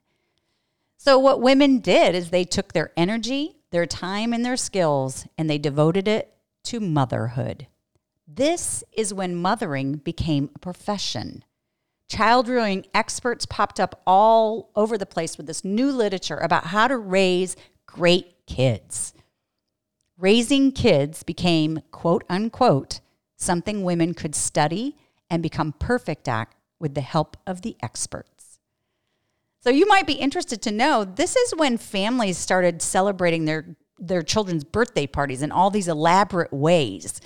So, 0.97 1.19
what 1.19 1.41
women 1.41 1.77
did 1.77 2.15
is 2.15 2.31
they 2.31 2.43
took 2.43 2.74
their 2.74 2.91
energy, 2.97 3.57
their 3.69 3.85
time, 3.85 4.33
and 4.33 4.43
their 4.43 4.57
skills, 4.57 5.27
and 5.38 5.47
they 5.47 5.59
devoted 5.59 6.07
it 6.07 6.33
to 6.63 6.79
motherhood. 6.79 7.67
This 8.27 8.83
is 8.93 9.13
when 9.13 9.35
mothering 9.35 9.97
became 9.97 10.50
a 10.55 10.59
profession. 10.59 11.43
Child 12.09 12.47
rearing 12.47 12.88
experts 12.95 13.45
popped 13.45 13.79
up 13.79 14.01
all 14.07 14.71
over 14.75 14.97
the 14.97 15.05
place 15.05 15.38
with 15.38 15.45
this 15.45 15.63
new 15.63 15.91
literature 15.91 16.38
about 16.38 16.65
how 16.67 16.88
to 16.88 16.97
raise 16.97 17.55
great 17.85 18.33
kids. 18.47 19.13
Raising 20.17 20.71
kids 20.71 21.21
became, 21.21 21.81
quote 21.91 22.24
unquote, 22.27 23.01
something 23.38 23.84
women 23.84 24.13
could 24.13 24.36
study 24.36 24.98
and 25.30 25.42
become 25.44 25.74
perfect 25.74 26.27
at 26.27 26.54
with 26.80 26.94
the 26.94 27.01
help 27.01 27.38
of 27.46 27.62
the 27.62 27.75
experts. 27.82 28.60
So 29.60 29.70
you 29.72 29.88
might 29.88 30.06
be 30.06 30.13
interested 30.13 30.62
to 30.62 30.72
know 30.72 31.04
this 31.04 31.36
is 31.36 31.56
when 31.56 31.77
families 31.77 32.38
started 32.38 32.82
celebrating 32.82 33.46
their, 33.46 33.75
their 33.98 34.22
children's 34.22 34.63
birthday 34.63 35.08
parties 35.08 35.42
in 35.42 35.51
all 35.51 35.72
these 35.72 35.88
elaborate 35.88 36.54
ways. 36.54 37.20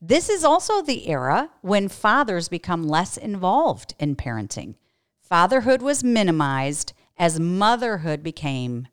This 0.00 0.28
is 0.28 0.44
also 0.44 0.82
the 0.82 1.08
era 1.08 1.50
when 1.62 1.88
fathers 1.88 2.48
become 2.48 2.86
less 2.86 3.16
involved 3.16 3.94
in 3.98 4.14
parenting. 4.14 4.74
Fatherhood 5.22 5.80
was 5.80 6.04
minimized 6.04 6.92
as 7.16 7.40
motherhood 7.40 8.22
became 8.22 8.88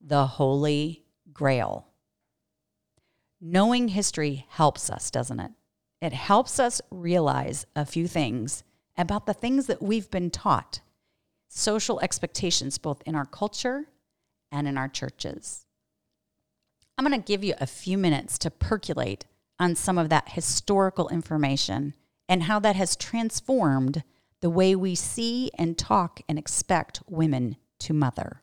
the 0.00 0.26
holy 0.26 1.04
grail. 1.32 1.88
Knowing 3.40 3.88
history 3.88 4.46
helps 4.50 4.88
us, 4.88 5.10
doesn't 5.10 5.40
it? 5.40 5.50
It 6.04 6.12
helps 6.12 6.60
us 6.60 6.82
realize 6.90 7.64
a 7.74 7.86
few 7.86 8.06
things 8.06 8.62
about 8.94 9.24
the 9.24 9.32
things 9.32 9.68
that 9.68 9.80
we've 9.80 10.10
been 10.10 10.28
taught, 10.28 10.80
social 11.48 11.98
expectations, 12.00 12.76
both 12.76 13.02
in 13.06 13.14
our 13.14 13.24
culture 13.24 13.86
and 14.52 14.68
in 14.68 14.76
our 14.76 14.86
churches. 14.86 15.64
I'm 16.98 17.06
going 17.06 17.18
to 17.18 17.26
give 17.26 17.42
you 17.42 17.54
a 17.58 17.66
few 17.66 17.96
minutes 17.96 18.36
to 18.40 18.50
percolate 18.50 19.24
on 19.58 19.74
some 19.74 19.96
of 19.96 20.10
that 20.10 20.32
historical 20.32 21.08
information 21.08 21.94
and 22.28 22.42
how 22.42 22.58
that 22.58 22.76
has 22.76 22.96
transformed 22.96 24.04
the 24.42 24.50
way 24.50 24.76
we 24.76 24.94
see 24.94 25.50
and 25.56 25.78
talk 25.78 26.20
and 26.28 26.38
expect 26.38 27.00
women 27.08 27.56
to 27.78 27.94
mother. 27.94 28.42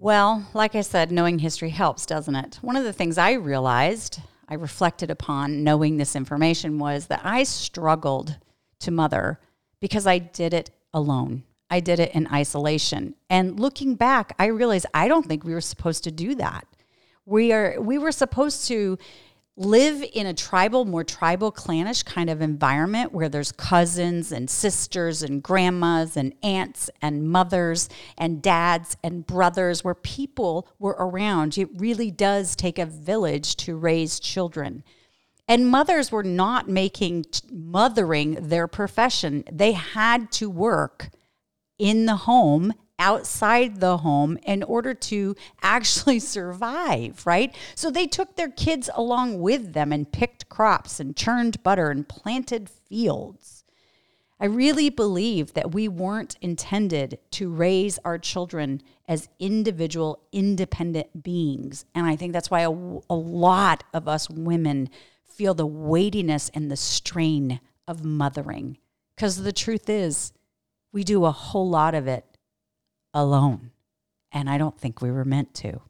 Well, 0.00 0.48
like 0.54 0.76
I 0.76 0.82
said, 0.82 1.10
knowing 1.10 1.40
history 1.40 1.70
helps, 1.70 2.06
doesn't 2.06 2.36
it? 2.36 2.58
One 2.62 2.76
of 2.76 2.84
the 2.84 2.92
things 2.92 3.18
I 3.18 3.32
realized, 3.32 4.20
I 4.48 4.54
reflected 4.54 5.10
upon 5.10 5.64
knowing 5.64 5.96
this 5.96 6.14
information 6.14 6.78
was 6.78 7.06
that 7.06 7.22
I 7.24 7.42
struggled 7.42 8.36
to 8.78 8.92
mother 8.92 9.40
because 9.80 10.06
I 10.06 10.18
did 10.18 10.54
it 10.54 10.70
alone. 10.94 11.42
I 11.68 11.80
did 11.80 11.98
it 11.98 12.14
in 12.14 12.28
isolation. 12.32 13.16
And 13.28 13.58
looking 13.58 13.96
back, 13.96 14.36
I 14.38 14.46
realized 14.46 14.86
I 14.94 15.08
don't 15.08 15.26
think 15.26 15.42
we 15.42 15.52
were 15.52 15.60
supposed 15.60 16.04
to 16.04 16.12
do 16.12 16.36
that. 16.36 16.66
We 17.26 17.52
are 17.52 17.80
we 17.80 17.98
were 17.98 18.12
supposed 18.12 18.68
to 18.68 18.98
live 19.58 20.04
in 20.12 20.26
a 20.26 20.32
tribal, 20.32 20.84
more 20.84 21.02
tribal, 21.02 21.50
clannish 21.50 22.04
kind 22.04 22.30
of 22.30 22.40
environment 22.40 23.12
where 23.12 23.28
there's 23.28 23.50
cousins 23.50 24.30
and 24.30 24.48
sisters 24.48 25.22
and 25.22 25.42
grandmas 25.42 26.16
and 26.16 26.32
aunts 26.42 26.88
and 27.02 27.28
mothers 27.28 27.88
and 28.16 28.40
dads 28.40 28.96
and 29.02 29.26
brothers, 29.26 29.82
where 29.82 29.94
people 29.94 30.68
were 30.78 30.96
around. 30.98 31.58
It 31.58 31.68
really 31.76 32.10
does 32.10 32.54
take 32.54 32.78
a 32.78 32.86
village 32.86 33.56
to 33.56 33.76
raise 33.76 34.20
children. 34.20 34.84
And 35.48 35.68
mothers 35.68 36.12
were 36.12 36.22
not 36.22 36.68
making 36.68 37.24
mothering 37.50 38.36
their 38.40 38.68
profession, 38.68 39.44
they 39.50 39.72
had 39.72 40.30
to 40.32 40.48
work 40.48 41.10
in 41.78 42.06
the 42.06 42.16
home 42.16 42.74
outside 42.98 43.80
the 43.80 43.98
home 43.98 44.38
in 44.44 44.62
order 44.62 44.94
to 44.94 45.36
actually 45.62 46.18
survive, 46.36 47.26
right? 47.26 47.54
So 47.74 47.90
they 47.90 48.06
took 48.06 48.36
their 48.36 48.50
kids 48.50 48.90
along 48.94 49.40
with 49.40 49.72
them 49.72 49.92
and 49.92 50.10
picked 50.10 50.48
crops 50.48 51.00
and 51.00 51.16
churned 51.16 51.62
butter 51.62 51.90
and 51.90 52.08
planted 52.08 52.68
fields. 52.68 53.64
I 54.40 54.46
really 54.46 54.88
believe 54.88 55.54
that 55.54 55.74
we 55.74 55.88
weren't 55.88 56.36
intended 56.40 57.18
to 57.32 57.50
raise 57.50 57.98
our 58.04 58.18
children 58.18 58.82
as 59.08 59.28
individual, 59.40 60.22
independent 60.30 61.24
beings. 61.24 61.84
And 61.94 62.06
I 62.06 62.14
think 62.14 62.32
that's 62.32 62.50
why 62.50 62.60
a, 62.60 62.70
a 62.70 63.14
lot 63.14 63.82
of 63.92 64.06
us 64.06 64.30
women 64.30 64.90
feel 65.24 65.54
the 65.54 65.66
weightiness 65.66 66.50
and 66.54 66.70
the 66.70 66.76
strain 66.76 67.60
of 67.88 68.04
mothering. 68.04 68.78
Because 69.16 69.42
the 69.42 69.52
truth 69.52 69.88
is, 69.88 70.32
we 70.92 71.02
do 71.02 71.24
a 71.24 71.32
whole 71.32 71.68
lot 71.68 71.94
of 71.94 72.06
it 72.06 72.24
alone. 73.14 73.70
And 74.30 74.48
I 74.50 74.58
don't 74.58 74.78
think 74.78 75.00
we 75.00 75.10
were 75.10 75.24
meant 75.24 75.54
to. 75.54 75.80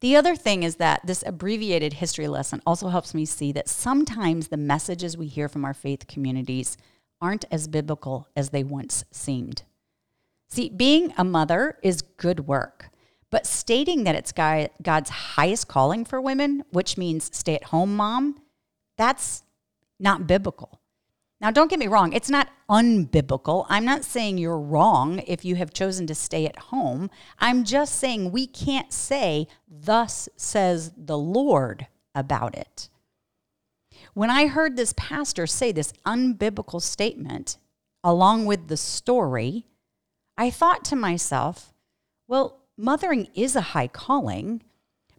The 0.00 0.16
other 0.16 0.34
thing 0.34 0.64
is 0.64 0.76
that 0.76 1.06
this 1.06 1.22
abbreviated 1.24 1.94
history 1.94 2.26
lesson 2.26 2.60
also 2.66 2.88
helps 2.88 3.14
me 3.14 3.24
see 3.24 3.52
that 3.52 3.68
sometimes 3.68 4.48
the 4.48 4.56
messages 4.56 5.16
we 5.16 5.28
hear 5.28 5.48
from 5.48 5.64
our 5.64 5.74
faith 5.74 6.08
communities 6.08 6.76
aren't 7.20 7.44
as 7.52 7.68
biblical 7.68 8.28
as 8.34 8.50
they 8.50 8.64
once 8.64 9.04
seemed. 9.12 9.62
See, 10.48 10.68
being 10.68 11.14
a 11.16 11.24
mother 11.24 11.78
is 11.82 12.02
good 12.02 12.48
work, 12.48 12.90
but 13.30 13.46
stating 13.46 14.02
that 14.04 14.16
it's 14.16 14.32
God's 14.32 15.10
highest 15.10 15.68
calling 15.68 16.04
for 16.04 16.20
women, 16.20 16.64
which 16.70 16.98
means 16.98 17.30
stay 17.32 17.54
at 17.54 17.64
home 17.64 17.96
mom, 17.96 18.42
that's 18.98 19.44
not 20.00 20.26
biblical. 20.26 20.81
Now, 21.42 21.50
don't 21.50 21.68
get 21.68 21.80
me 21.80 21.88
wrong, 21.88 22.12
it's 22.12 22.30
not 22.30 22.50
unbiblical. 22.70 23.66
I'm 23.68 23.84
not 23.84 24.04
saying 24.04 24.38
you're 24.38 24.60
wrong 24.60 25.18
if 25.26 25.44
you 25.44 25.56
have 25.56 25.74
chosen 25.74 26.06
to 26.06 26.14
stay 26.14 26.46
at 26.46 26.56
home. 26.56 27.10
I'm 27.40 27.64
just 27.64 27.96
saying 27.96 28.30
we 28.30 28.46
can't 28.46 28.92
say, 28.92 29.48
Thus 29.68 30.28
says 30.36 30.92
the 30.96 31.18
Lord 31.18 31.88
about 32.14 32.54
it. 32.54 32.88
when 34.14 34.30
I 34.30 34.46
heard 34.46 34.76
this 34.76 34.94
pastor 34.96 35.46
say 35.46 35.72
this 35.72 35.92
unbiblical 36.06 36.80
statement 36.80 37.56
along 38.04 38.46
with 38.46 38.68
the 38.68 38.76
story, 38.76 39.66
I 40.36 40.50
thought 40.50 40.84
to 40.86 40.96
myself, 40.96 41.72
well, 42.28 42.60
mothering 42.76 43.28
is 43.34 43.56
a 43.56 43.72
high 43.72 43.88
calling, 43.88 44.62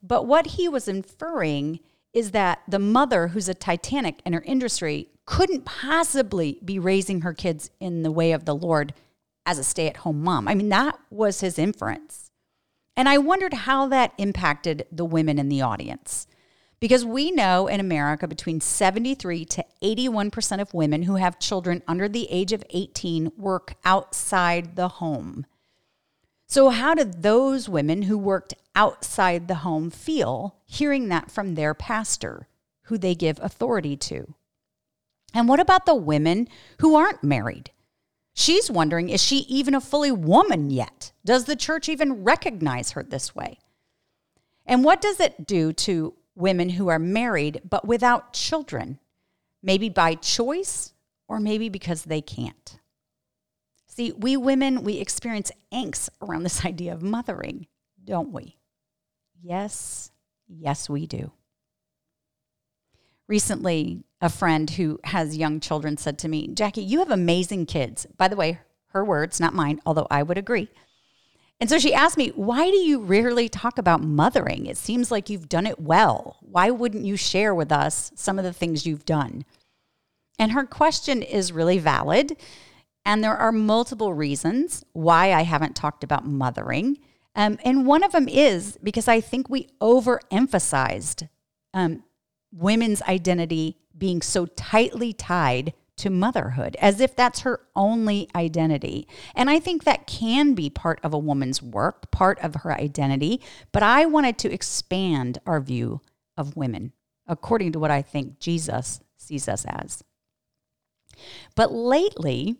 but 0.02 0.26
what 0.26 0.48
he 0.48 0.70
was 0.70 0.88
inferring 0.88 1.80
is 2.14 2.32
that 2.32 2.62
the 2.68 2.80
mother 2.80 3.30
who's 3.30 3.50
a 3.50 3.54
Titanic 3.54 4.22
in 4.26 4.34
her 4.34 4.44
industry 4.46 5.10
couldn't 5.26 5.66
possibly 5.66 6.60
be 6.64 6.80
raising 6.80 7.22
her 7.22 7.34
kids 7.34 7.70
in 7.80 8.04
the 8.04 8.12
way 8.12 8.32
of 8.32 8.46
the 8.46 8.56
Lord 8.56 8.94
as 9.46 9.58
a 9.58 9.64
stay 9.64 9.88
at 9.88 9.98
home 9.98 10.24
mom. 10.24 10.48
I 10.48 10.56
mean, 10.56 10.70
that 10.70 10.98
was 11.10 11.42
his 11.42 11.58
inference. 11.58 12.32
And 12.96 13.10
I 13.10 13.18
wondered 13.18 13.54
how 13.54 13.88
that 13.88 14.14
impacted 14.18 14.86
the 14.92 15.06
women 15.06 15.40
in 15.40 15.50
the 15.50 15.62
audience. 15.62 16.28
Because 16.80 17.06
we 17.06 17.32
know 17.32 17.68
in 17.68 17.80
America 17.80 18.28
between 18.28 18.60
73 18.60 19.46
to 19.46 19.66
81% 19.82 20.62
of 20.62 20.74
women 20.74 21.04
who 21.04 21.16
have 21.16 21.40
children 21.40 21.82
under 21.88 22.10
the 22.10 22.30
age 22.30 22.52
of 22.52 22.64
18 22.72 23.32
work 23.38 23.76
outside 23.86 24.76
the 24.76 24.90
home. 24.90 25.46
So, 26.46 26.70
how 26.70 26.94
did 26.94 27.24
those 27.24 27.70
women 27.70 28.04
who 28.04 28.18
worked 28.18 28.54
outside 28.76 29.48
the 29.48 29.56
home 29.56 29.90
feel 29.90 30.58
hearing 30.66 31.08
that 31.08 31.32
from 31.32 31.56
their 31.56 31.74
pastor, 31.74 32.48
who 32.84 32.98
they 32.98 33.16
give 33.16 33.40
authority 33.42 33.96
to? 33.96 34.36
And 35.34 35.48
what 35.48 35.60
about 35.60 35.86
the 35.86 35.96
women 35.96 36.48
who 36.80 36.96
aren't 36.96 37.24
married? 37.24 37.72
She's 38.34 38.70
wondering 38.70 39.10
is 39.10 39.22
she 39.22 39.38
even 39.50 39.76
a 39.76 39.82
fully 39.82 40.12
woman 40.12 40.70
yet? 40.70 41.12
Does 41.26 41.46
the 41.46 41.56
church 41.56 41.88
even 41.88 42.24
recognize 42.24 42.92
her 42.92 43.04
this 43.04 43.36
way? 43.36 43.60
And 44.66 44.84
what 44.84 45.02
does 45.02 45.20
it 45.20 45.46
do 45.46 45.74
to 45.74 46.14
women 46.36 46.70
who 46.70 46.88
are 46.88 47.00
married 47.00 47.62
but 47.68 47.88
without 47.88 48.34
children? 48.34 49.00
Maybe 49.62 49.90
by 49.90 50.16
choice 50.16 50.94
or 51.28 51.40
maybe 51.40 51.70
because 51.70 52.04
they 52.04 52.22
can't. 52.22 52.80
See, 53.88 54.12
we 54.12 54.36
women, 54.38 54.84
we 54.84 54.98
experience 54.98 55.52
angst 55.72 56.10
around 56.22 56.44
this 56.44 56.66
idea 56.66 56.94
of 56.94 57.04
mothering, 57.04 57.68
don't 58.04 58.32
we? 58.32 58.58
Yes, 59.42 60.12
yes, 60.48 60.90
we 60.90 61.06
do. 61.06 61.32
Recently, 63.34 64.04
a 64.22 64.30
friend 64.30 64.70
who 64.70 65.00
has 65.06 65.38
young 65.38 65.60
children 65.60 65.98
said 65.98 66.20
to 66.20 66.28
me, 66.28 66.50
Jackie, 66.50 66.84
you 66.84 67.00
have 67.00 67.10
amazing 67.10 67.66
kids. 67.66 68.06
By 68.16 68.28
the 68.28 68.36
way, 68.36 68.60
her 68.90 69.04
words, 69.04 69.40
not 69.40 69.56
mine, 69.56 69.82
although 69.88 70.06
I 70.12 70.22
would 70.22 70.38
agree. 70.38 70.70
And 71.60 71.68
so 71.68 71.80
she 71.80 71.96
asked 71.96 72.16
me, 72.16 72.30
Why 72.36 72.70
do 72.70 72.78
you 72.78 73.00
rarely 73.00 73.50
talk 73.50 73.80
about 73.80 74.04
mothering? 74.04 74.68
It 74.68 74.78
seems 74.78 75.10
like 75.10 75.32
you've 75.32 75.50
done 75.50 75.66
it 75.66 75.80
well. 75.80 76.38
Why 76.42 76.70
wouldn't 76.70 77.06
you 77.06 77.18
share 77.18 77.56
with 77.56 77.72
us 77.72 78.12
some 78.14 78.38
of 78.38 78.46
the 78.46 78.54
things 78.54 78.86
you've 78.86 79.04
done? 79.04 79.46
And 80.38 80.52
her 80.52 80.64
question 80.64 81.24
is 81.24 81.52
really 81.52 81.80
valid. 81.80 82.38
And 83.04 83.24
there 83.24 83.36
are 83.36 83.52
multiple 83.52 84.14
reasons 84.14 84.86
why 84.94 85.34
I 85.34 85.42
haven't 85.42 85.76
talked 85.76 86.04
about 86.04 86.24
mothering. 86.24 87.00
Um, 87.36 87.58
and 87.66 87.88
one 87.88 88.04
of 88.04 88.12
them 88.12 88.28
is 88.28 88.78
because 88.84 89.08
I 89.08 89.22
think 89.22 89.50
we 89.50 89.70
overemphasized 89.82 91.30
um, 91.74 92.04
women's 92.56 93.02
identity 93.04 93.78
being 93.98 94.22
so 94.22 94.46
tightly 94.46 95.14
tied 95.14 95.74
to 95.96 96.10
motherhood, 96.10 96.76
as 96.80 97.00
if 97.00 97.16
that's 97.16 97.42
her 97.42 97.62
only 97.76 98.28
identity. 98.36 99.08
And 99.36 99.50
I 99.50 99.60
think 99.60 99.84
that 99.84 100.08
can 100.08 100.54
be 100.54 100.70
part 100.70 101.00
of 101.04 101.14
a 101.14 101.20
woman's 101.20 101.62
work, 101.62 102.10
part 102.12 102.40
of 102.40 102.56
her 102.56 102.74
identity. 102.74 103.42
But 103.72 103.84
I 103.84 104.06
wanted 104.06 104.38
to 104.40 104.52
expand 104.52 105.38
our 105.46 105.62
view 105.62 106.02
of 106.36 106.56
women 106.56 106.94
according 107.28 107.72
to 107.74 107.80
what 107.80 107.92
I 107.92 108.02
think 108.02 108.40
Jesus 108.40 109.02
sees 109.18 109.48
us 109.48 109.66
as. 109.66 110.04
But 111.56 111.72
lately, 111.72 112.58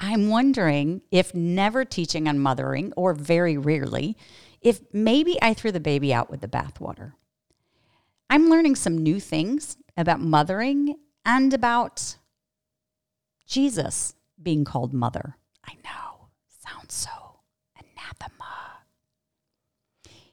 I'm 0.00 0.28
wondering 0.28 1.02
if 1.10 1.34
never 1.34 1.84
teaching 1.84 2.28
on 2.28 2.38
mothering, 2.38 2.92
or 2.96 3.14
very 3.14 3.56
rarely, 3.56 4.16
if 4.60 4.80
maybe 4.92 5.38
I 5.40 5.54
threw 5.54 5.70
the 5.70 5.80
baby 5.80 6.12
out 6.12 6.30
with 6.30 6.40
the 6.40 6.48
bathwater. 6.48 7.12
I'm 8.30 8.50
learning 8.50 8.76
some 8.76 8.98
new 8.98 9.20
things 9.20 9.76
about 9.96 10.20
mothering 10.20 10.96
and 11.24 11.54
about 11.54 12.16
Jesus 13.46 14.14
being 14.42 14.64
called 14.64 14.92
mother. 14.92 15.36
I 15.66 15.74
know, 15.84 16.28
sounds 16.48 16.94
so 16.94 17.40
anathema. 17.76 18.82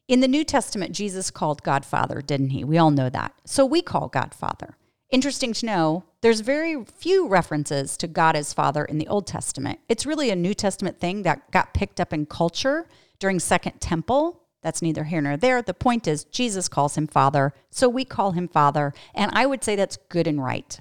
In 0.08 0.20
the 0.20 0.28
New 0.28 0.44
Testament, 0.44 0.92
Jesus 0.92 1.32
called 1.32 1.64
God 1.64 1.86
Father, 1.86 2.22
didn't 2.22 2.50
he? 2.50 2.64
We 2.64 2.78
all 2.78 2.92
know 2.92 3.10
that. 3.10 3.34
So 3.46 3.66
we 3.66 3.82
call 3.82 4.10
God 4.10 4.34
Father. 4.34 4.78
Interesting 5.10 5.54
to 5.54 5.66
know, 5.66 6.04
there's 6.22 6.42
very 6.42 6.84
few 6.84 7.28
references 7.28 7.96
to 7.98 8.08
God 8.08 8.36
as 8.36 8.54
Father 8.54 8.84
in 8.84 8.98
the 8.98 9.08
Old 9.08 9.26
Testament. 9.26 9.80
It's 9.88 10.06
really 10.06 10.30
a 10.30 10.36
New 10.36 10.54
Testament 10.54 11.00
thing 11.00 11.24
that 11.24 11.52
got 11.52 11.74
picked 11.74 12.02
up 12.02 12.12
in 12.12 12.26
culture 12.26 12.88
during 13.20 13.40
Second 13.40 13.80
Temple 13.80 14.42
that's 14.66 14.82
neither 14.82 15.04
here 15.04 15.22
nor 15.22 15.38
there. 15.38 15.62
The 15.62 15.76
point 15.76 16.08
is, 16.08 16.24
Jesus 16.24 16.68
calls 16.68 16.98
him 16.98 17.06
Father, 17.06 17.54
so 17.70 17.88
we 17.88 18.04
call 18.04 18.32
him 18.32 18.48
Father, 18.48 18.96
and 19.14 19.30
I 19.36 19.46
would 19.46 19.64
say 19.64 19.76
that's 19.76 20.00
good 20.10 20.26
and 20.26 20.44
right. 20.44 20.80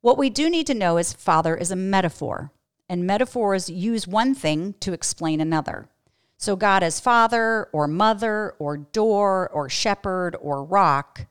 What 0.00 0.16
we 0.16 0.30
do 0.30 0.48
need 0.48 0.68
to 0.68 0.74
know 0.74 0.96
is 0.96 1.12
Father 1.12 1.56
is 1.56 1.72
a 1.72 1.76
metaphor, 1.76 2.52
and 2.88 3.04
metaphors 3.04 3.68
use 3.68 4.06
one 4.06 4.32
thing 4.32 4.76
to 4.78 4.92
explain 4.92 5.40
another. 5.40 5.88
So, 6.36 6.54
God 6.54 6.84
as 6.84 7.00
Father, 7.00 7.68
or 7.72 7.88
Mother, 7.88 8.54
or 8.60 8.76
Door, 8.76 9.50
or 9.52 9.68
Shepherd, 9.68 10.36
or 10.40 10.62
Rock, 10.62 11.26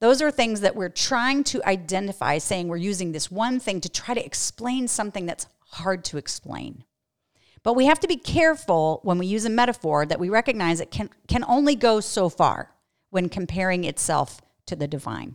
those 0.00 0.22
are 0.22 0.30
things 0.30 0.62
that 0.62 0.76
we're 0.76 0.88
trying 0.88 1.44
to 1.44 1.62
identify, 1.68 2.38
saying 2.38 2.68
we're 2.68 2.78
using 2.78 3.12
this 3.12 3.30
one 3.30 3.60
thing 3.60 3.82
to 3.82 3.90
try 3.90 4.14
to 4.14 4.24
explain 4.24 4.88
something 4.88 5.26
that's 5.26 5.46
hard 5.72 6.04
to 6.06 6.16
explain. 6.16 6.84
But 7.66 7.74
we 7.74 7.86
have 7.86 7.98
to 7.98 8.06
be 8.06 8.16
careful 8.16 9.00
when 9.02 9.18
we 9.18 9.26
use 9.26 9.44
a 9.44 9.50
metaphor 9.50 10.06
that 10.06 10.20
we 10.20 10.28
recognize 10.28 10.80
it 10.80 10.92
can, 10.92 11.10
can 11.26 11.42
only 11.48 11.74
go 11.74 11.98
so 11.98 12.28
far 12.28 12.70
when 13.10 13.28
comparing 13.28 13.82
itself 13.82 14.40
to 14.66 14.76
the 14.76 14.86
divine. 14.86 15.34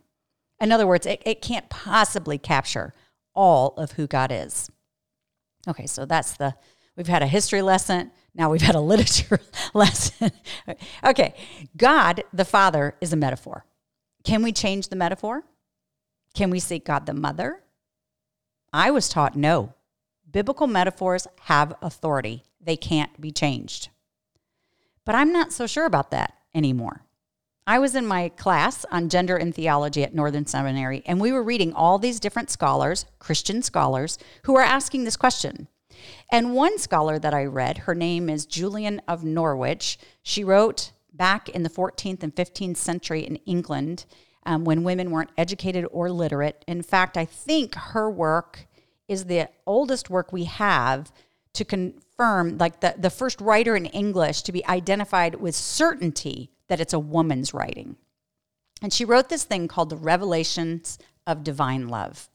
In 0.57 0.71
other 0.71 0.87
words, 0.87 1.05
it, 1.05 1.21
it 1.25 1.41
can't 1.41 1.69
possibly 1.69 2.37
capture 2.37 2.93
all 3.35 3.73
of 3.75 3.91
who 3.91 4.07
God 4.07 4.31
is. 4.31 4.71
Okay, 5.67 5.85
so 5.85 6.05
that's 6.05 6.37
the, 6.37 6.55
we've 6.95 7.09
had 7.09 7.21
a 7.21 7.27
history 7.27 7.61
lesson. 7.61 8.11
Now 8.33 8.49
we've 8.49 8.61
had 8.61 8.75
a 8.75 8.79
literature 8.91 9.41
lesson. 9.73 10.31
okay, 11.03 11.33
God 11.75 12.23
the 12.31 12.45
Father 12.45 12.95
is 13.01 13.11
a 13.11 13.17
metaphor. 13.17 13.65
Can 14.23 14.41
we 14.41 14.53
change 14.53 14.87
the 14.87 14.95
metaphor? 14.95 15.43
Can 16.33 16.49
we 16.49 16.61
see 16.61 16.79
God 16.79 17.07
the 17.07 17.13
Mother? 17.13 17.61
I 18.71 18.89
was 18.89 19.09
taught 19.09 19.35
no 19.35 19.73
biblical 20.31 20.67
metaphors 20.67 21.27
have 21.41 21.75
authority, 21.81 22.43
they 22.59 22.77
can't 22.77 23.19
be 23.19 23.31
changed. 23.31 23.89
But 25.05 25.15
I'm 25.15 25.31
not 25.31 25.51
so 25.51 25.67
sure 25.67 25.85
about 25.85 26.11
that 26.11 26.33
anymore. 26.53 27.03
I 27.67 27.79
was 27.79 27.95
in 27.95 28.05
my 28.05 28.29
class 28.29 28.85
on 28.91 29.09
gender 29.09 29.37
and 29.37 29.53
theology 29.53 30.03
at 30.03 30.15
Northern 30.15 30.45
Seminary, 30.45 31.03
and 31.05 31.21
we 31.21 31.31
were 31.31 31.43
reading 31.43 31.73
all 31.73 31.99
these 31.99 32.19
different 32.19 32.49
scholars, 32.49 33.05
Christian 33.19 33.61
scholars, 33.61 34.17
who 34.43 34.55
are 34.57 34.63
asking 34.63 35.03
this 35.03 35.15
question. 35.15 35.67
And 36.31 36.55
one 36.55 36.79
scholar 36.79 37.19
that 37.19 37.33
I 37.33 37.45
read, 37.45 37.79
her 37.79 37.95
name 37.95 38.29
is 38.29 38.45
Julian 38.45 39.01
of 39.07 39.23
Norwich. 39.23 39.99
She 40.23 40.43
wrote 40.43 40.91
back 41.13 41.49
in 41.49 41.63
the 41.63 41.69
14th 41.69 42.23
and 42.23 42.35
15th 42.35 42.77
century 42.77 43.21
in 43.21 43.35
England 43.37 44.05
um, 44.45 44.63
when 44.63 44.83
women 44.83 45.11
weren't 45.11 45.31
educated 45.37 45.85
or 45.91 46.09
literate. 46.09 46.63
In 46.67 46.81
fact, 46.81 47.15
I 47.15 47.25
think 47.25 47.75
her 47.75 48.09
work 48.09 48.65
is 49.11 49.25
the 49.25 49.49
oldest 49.67 50.09
work 50.09 50.31
we 50.31 50.45
have 50.45 51.11
to 51.53 51.65
confirm, 51.65 52.57
like 52.57 52.79
the, 52.79 52.95
the 52.97 53.09
first 53.09 53.41
writer 53.41 53.75
in 53.75 53.85
English 53.87 54.41
to 54.43 54.53
be 54.53 54.65
identified 54.67 55.35
with 55.35 55.53
certainty 55.53 56.49
that 56.69 56.79
it's 56.79 56.93
a 56.93 56.99
woman's 56.99 57.53
writing. 57.53 57.97
And 58.81 58.93
she 58.93 59.03
wrote 59.03 59.27
this 59.27 59.43
thing 59.43 59.67
called 59.67 59.89
The 59.89 59.97
Revelations 59.97 60.97
of 61.27 61.43
Divine 61.43 61.89
Love. 61.89 62.29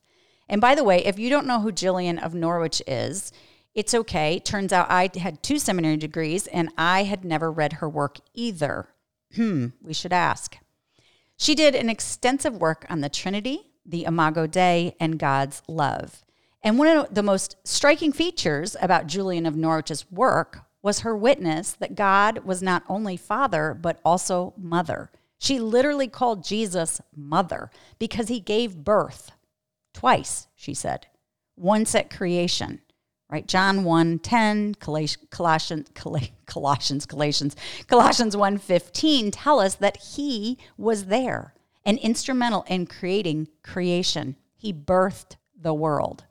And 0.50 0.60
by 0.60 0.74
the 0.74 0.84
way, 0.84 1.02
if 1.02 1.18
you 1.18 1.30
don't 1.30 1.46
know 1.46 1.60
who 1.60 1.72
Julian 1.72 2.18
of 2.18 2.34
Norwich 2.34 2.82
is, 2.86 3.32
it's 3.74 3.94
okay. 3.94 4.38
Turns 4.38 4.70
out 4.70 4.90
I 4.90 5.10
had 5.18 5.42
two 5.42 5.58
seminary 5.58 5.96
degrees 5.96 6.46
and 6.46 6.68
I 6.76 7.04
had 7.04 7.24
never 7.24 7.50
read 7.50 7.74
her 7.74 7.88
work 7.88 8.18
either. 8.34 8.88
Hmm, 9.34 9.68
we 9.80 9.94
should 9.94 10.12
ask. 10.12 10.58
She 11.38 11.54
did 11.54 11.74
an 11.74 11.88
extensive 11.88 12.54
work 12.54 12.84
on 12.90 13.00
the 13.00 13.08
Trinity, 13.08 13.72
the 13.84 14.04
Imago 14.04 14.46
Dei, 14.46 14.94
and 15.00 15.18
God's 15.18 15.62
love. 15.66 16.22
And 16.66 16.80
one 16.80 16.88
of 16.88 17.14
the 17.14 17.22
most 17.22 17.54
striking 17.62 18.10
features 18.10 18.74
about 18.80 19.06
Julian 19.06 19.46
of 19.46 19.54
Norwich's 19.54 20.10
work 20.10 20.64
was 20.82 21.00
her 21.00 21.16
witness 21.16 21.70
that 21.74 21.94
God 21.94 22.40
was 22.40 22.60
not 22.60 22.82
only 22.88 23.16
Father, 23.16 23.72
but 23.72 24.00
also 24.04 24.52
Mother. 24.56 25.12
She 25.38 25.60
literally 25.60 26.08
called 26.08 26.42
Jesus 26.42 27.00
Mother 27.14 27.70
because 28.00 28.26
he 28.26 28.40
gave 28.40 28.82
birth 28.82 29.30
twice, 29.94 30.48
she 30.56 30.74
said. 30.74 31.06
Once 31.54 31.94
at 31.94 32.10
creation, 32.10 32.80
right? 33.30 33.46
John 33.46 33.84
1 33.84 34.18
10, 34.18 34.74
Colossians, 34.74 35.24
Colossians, 35.30 37.06
Colossians, 37.06 37.56
Colossians 37.86 38.36
1 38.36 38.58
15 38.58 39.30
tell 39.30 39.60
us 39.60 39.76
that 39.76 39.98
he 39.98 40.58
was 40.76 41.04
there 41.04 41.54
and 41.84 41.96
instrumental 42.00 42.64
in 42.66 42.86
creating 42.86 43.46
creation. 43.62 44.34
He 44.56 44.72
birthed 44.72 45.36
the 45.56 45.72
world. 45.72 46.24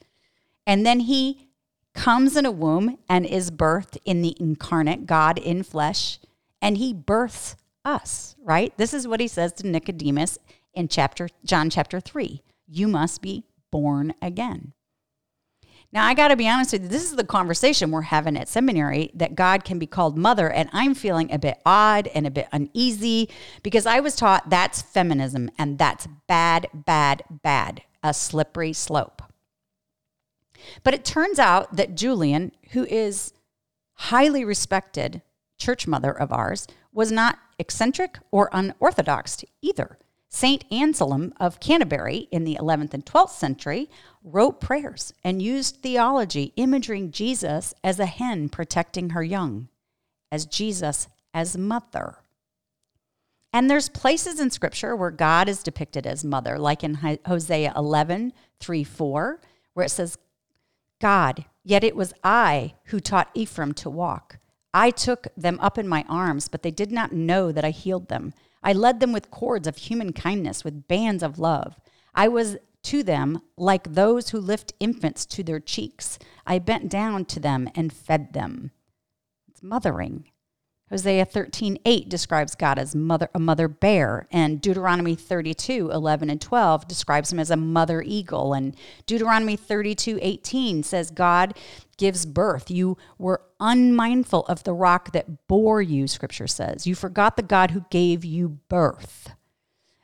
And 0.67 0.86
then 0.86 1.01
he 1.01 1.49
comes 1.93 2.36
in 2.36 2.45
a 2.45 2.51
womb 2.51 2.97
and 3.08 3.25
is 3.25 3.51
birthed 3.51 3.97
in 4.06 4.21
the 4.21 4.36
incarnate 4.39 5.06
God 5.06 5.38
in 5.38 5.63
flesh, 5.63 6.19
and 6.62 6.78
he 6.78 6.93
births 6.93 7.56
us, 7.84 8.36
right? 8.43 8.75
This 8.78 8.93
is 8.93 9.08
what 9.08 9.19
he 9.19 9.28
says 9.28 9.54
to 9.54 9.67
Nicodemus 9.67 10.39
in 10.73 10.88
chapter 10.88 11.30
John 11.43 11.69
chapter 11.69 11.99
3. 11.99 12.41
You 12.67 12.88
must 12.88 13.21
be 13.21 13.43
born 13.71 14.13
again. 14.21 14.73
Now, 15.91 16.06
I 16.06 16.13
got 16.13 16.28
to 16.28 16.36
be 16.36 16.49
honest 16.49 16.73
with 16.73 16.84
you, 16.84 16.88
this 16.89 17.06
is 17.06 17.15
the 17.15 17.23
conversation 17.23 17.89
we're 17.89 18.01
having 18.01 18.36
at 18.36 18.49
seminary 18.49 19.12
that 19.13 19.36
God 19.36 19.63
can 19.63 19.80
be 19.80 19.88
called 19.88 20.17
mother. 20.17 20.51
And 20.51 20.69
I'm 20.73 20.93
feeling 20.93 21.32
a 21.32 21.39
bit 21.39 21.62
odd 21.65 22.08
and 22.08 22.28
a 22.28 22.32
bit 22.32 22.49
uneasy 22.51 23.30
because 23.63 23.86
I 23.86 24.01
was 24.01 24.15
taught 24.15 24.49
that's 24.49 24.82
feminism 24.82 25.49
and 25.58 25.78
that's 25.78 26.08
bad, 26.28 26.67
bad, 26.73 27.23
bad, 27.30 27.84
a 28.04 28.13
slippery 28.13 28.73
slope. 28.73 29.14
But 30.84 30.94
it 30.94 31.06
turns 31.06 31.39
out 31.39 31.76
that 31.76 31.96
Julian, 31.96 32.52
who 32.72 32.86
is 32.86 33.34
highly 33.94 34.44
respected 34.44 35.22
church 35.58 35.88
mother 35.88 36.12
of 36.12 36.32
ours, 36.32 36.68
was 36.91 37.12
not 37.12 37.39
eccentric 37.60 38.20
or 38.32 38.50
unorthodox 38.52 39.44
either. 39.62 39.98
Saint 40.30 40.65
Anselm 40.70 41.34
of 41.39 41.62
Canterbury 41.62 42.28
in 42.30 42.44
the 42.44 42.58
11th 42.60 42.94
and 42.94 43.06
12th 43.06 43.30
century 43.30 43.89
wrote 44.22 44.60
prayers 44.60 45.13
and 45.24 45.41
used 45.41 45.78
theology 45.78 46.52
imaging 46.58 47.12
Jesus 47.12 47.74
as 47.84 48.00
a 48.00 48.06
hen 48.06 48.50
protecting 48.50 49.12
her 49.12 49.24
young, 49.24 49.70
as 50.32 50.46
Jesus 50.46 51.08
as 51.34 51.56
mother. 51.56 52.18
And 53.54 53.70
there's 53.70 53.88
places 53.88 54.41
in 54.41 54.52
scripture 54.52 54.94
where 54.94 55.12
God 55.12 55.48
is 55.48 55.63
depicted 55.63 56.06
as 56.06 56.26
mother, 56.26 56.60
like 56.60 56.84
in 56.84 56.96
Hosea 57.26 57.72
11, 57.74 58.34
3, 58.60 58.84
4, 58.84 59.39
where 59.74 59.86
it 59.86 59.89
says, 59.89 60.18
God, 60.99 61.45
yet 61.63 61.84
it 61.84 61.95
was 61.95 62.13
I 62.23 62.75
who 62.86 62.99
taught 62.99 63.31
Ephraim 63.34 63.73
to 63.75 63.89
walk. 63.89 64.39
I 64.73 64.91
took 64.91 65.27
them 65.38 65.60
up 65.62 65.77
in 65.77 65.88
my 65.88 66.03
arms, 66.10 66.47
but 66.47 66.62
they 66.62 66.71
did 66.71 66.91
not 66.91 67.13
know 67.13 67.51
that 67.51 67.65
I 67.65 67.69
healed 67.69 68.10
them. 68.10 68.34
I 68.62 68.73
led 68.73 68.99
them 68.99 69.13
with 69.13 69.31
cords 69.31 69.67
of 69.67 69.77
human 69.77 70.12
kindness, 70.12 70.63
with 70.63 70.88
bands 70.88 71.23
of 71.23 71.39
love. 71.39 71.79
I 72.13 72.27
was 72.27 72.58
to 72.84 73.03
them 73.03 73.41
like 73.58 73.93
those 73.93 74.29
who 74.29 74.39
lift 74.39 74.73
infants 74.79 75.25
to 75.25 75.43
their 75.43 75.60
cheeks. 75.60 76.19
I 76.45 76.60
bent 76.60 76.89
down 76.89 77.25
to 77.25 77.39
them 77.39 77.69
and 77.75 77.91
fed 77.91 78.34
them. 78.34 78.71
It's 79.47 79.63
mothering. 79.63 80.29
Hosea 80.91 81.26
13, 81.26 81.80
8 81.84 82.10
describes 82.10 82.54
God 82.54 82.78
as 82.78 82.95
mother, 82.95 83.28
a 83.34 83.39
mother 83.39 83.67
bear, 83.67 84.28
and 84.32 84.62
Deuteronomy 84.62 85.15
32, 85.15 85.89
11 85.89 86.30
and 86.30 86.39
12 86.39 86.88
describes 86.88 87.34
him 87.34 87.39
as 87.39 87.50
a 87.50 87.58
mother 87.58 88.04
eagle, 88.04 88.54
and 88.54 88.76
Deuteronomy 89.08 89.56
32, 89.56 90.19
18 90.21 90.84
says 90.84 91.10
God 91.10 91.58
gives 91.98 92.28
birth. 92.28 92.69
You 92.69 92.98
were 93.17 93.41
unmindful 93.60 94.45
of 94.45 94.63
the 94.63 94.74
rock 94.74 95.12
that 95.13 95.48
bore 95.48 95.82
you, 95.82 96.08
scripture 96.08 96.48
says. 96.48 96.86
You 96.86 96.93
forgot 96.93 97.36
the 97.36 97.41
God 97.41 97.71
who 97.71 97.86
gave 97.89 98.24
you 98.24 98.60
birth. 98.69 99.32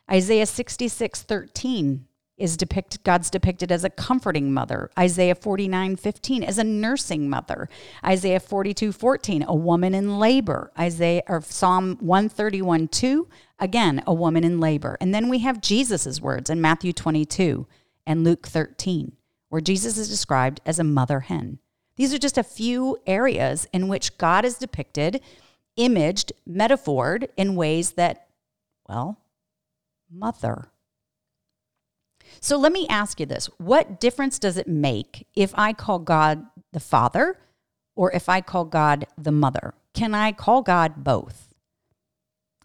Isaiah 0.10 0.48
66, 0.48 1.22
13 1.22 2.08
is 2.42 2.58
depicted 2.58 3.04
God's 3.04 3.30
depicted 3.30 3.72
as 3.72 3.84
a 3.84 3.90
comforting 3.90 4.52
mother. 4.54 4.90
Isaiah 4.98 5.36
49, 5.36 5.96
15 5.96 6.44
as 6.44 6.58
a 6.58 6.64
nursing 6.64 7.30
mother. 7.30 7.70
Isaiah 8.04 8.40
42, 8.40 8.92
14, 8.92 9.46
a 9.48 9.56
woman 9.56 9.94
in 9.94 10.20
labor. 10.20 10.72
Isaiah 10.78 11.24
or 11.28 11.42
Psalm 11.42 11.98
131, 12.00 12.88
2, 12.88 13.28
again, 13.60 14.04
a 14.08 14.14
woman 14.14 14.44
in 14.44 14.60
labor. 14.60 14.98
And 15.00 15.14
then 15.14 15.30
we 15.30 15.40
have 15.40 15.62
Jesus' 15.62 16.20
words 16.20 16.50
in 16.50 16.60
Matthew 16.60 16.92
22 16.94 17.68
and 18.06 18.24
Luke 18.24 18.48
13, 18.48 19.14
where 19.50 19.62
Jesus 19.62 19.98
is 19.98 20.10
described 20.10 20.60
as 20.66 20.80
a 20.80 20.84
mother 20.84 21.22
hen. 21.22 21.60
These 21.96 22.14
are 22.14 22.20
just 22.20 22.38
a 22.38 22.44
few 22.44 22.98
areas 23.06 23.68
in 23.72 23.88
which 23.88 24.18
God 24.18 24.44
is 24.46 24.58
depicted, 24.58 25.22
imaged, 25.76 26.34
metaphored 26.50 27.28
in 27.38 27.56
ways 27.56 27.92
that, 27.92 28.28
well, 28.88 29.20
mother. 30.10 30.70
So 32.40 32.58
let 32.58 32.72
me 32.72 32.88
ask 32.88 33.20
you 33.20 33.26
this 33.26 33.48
what 33.58 34.00
difference 34.00 34.40
does 34.40 34.58
it 34.58 34.68
make 34.68 35.28
if 35.36 35.54
I 35.56 35.74
call 35.74 36.00
God 36.00 36.46
the 36.72 36.80
Father 36.80 37.38
or 37.96 38.12
if 38.14 38.30
I 38.30 38.42
call 38.42 38.66
God 38.66 39.06
the 39.18 39.32
Mother? 39.32 39.74
Can 39.94 40.16
I 40.16 40.32
call 40.32 40.62
God 40.62 41.04
both? 41.04 41.54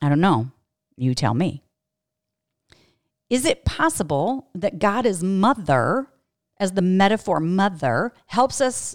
I 0.00 0.08
don't 0.08 0.20
know. 0.20 0.50
You 0.96 1.14
tell 1.14 1.34
me. 1.34 1.62
Is 3.28 3.44
it 3.44 3.64
possible 3.64 4.48
that 4.54 4.78
God 4.78 5.04
is 5.04 5.22
mother, 5.22 6.06
as 6.60 6.72
the 6.72 6.82
metaphor 6.82 7.40
mother, 7.40 8.12
helps 8.26 8.60
us 8.60 8.94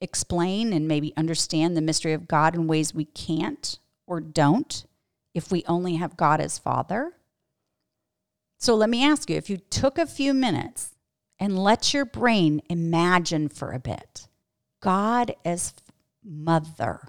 explain 0.00 0.72
and 0.72 0.88
maybe 0.88 1.12
understand 1.16 1.76
the 1.76 1.80
mystery 1.80 2.12
of 2.12 2.28
God 2.28 2.54
in 2.54 2.66
ways 2.66 2.92
we 2.92 3.04
can't 3.04 3.78
or 4.06 4.20
don't 4.20 4.84
if 5.34 5.52
we 5.52 5.64
only 5.66 5.96
have 5.96 6.16
God 6.16 6.40
as 6.40 6.58
father? 6.58 7.12
So 8.58 8.74
let 8.74 8.90
me 8.90 9.04
ask 9.04 9.30
you 9.30 9.36
if 9.36 9.48
you 9.48 9.56
took 9.56 9.98
a 9.98 10.06
few 10.06 10.34
minutes 10.34 10.96
and 11.38 11.56
let 11.56 11.94
your 11.94 12.04
brain 12.04 12.60
imagine 12.68 13.48
for 13.48 13.70
a 13.72 13.78
bit 13.78 14.26
God 14.80 15.34
as 15.44 15.74
mother, 16.24 17.08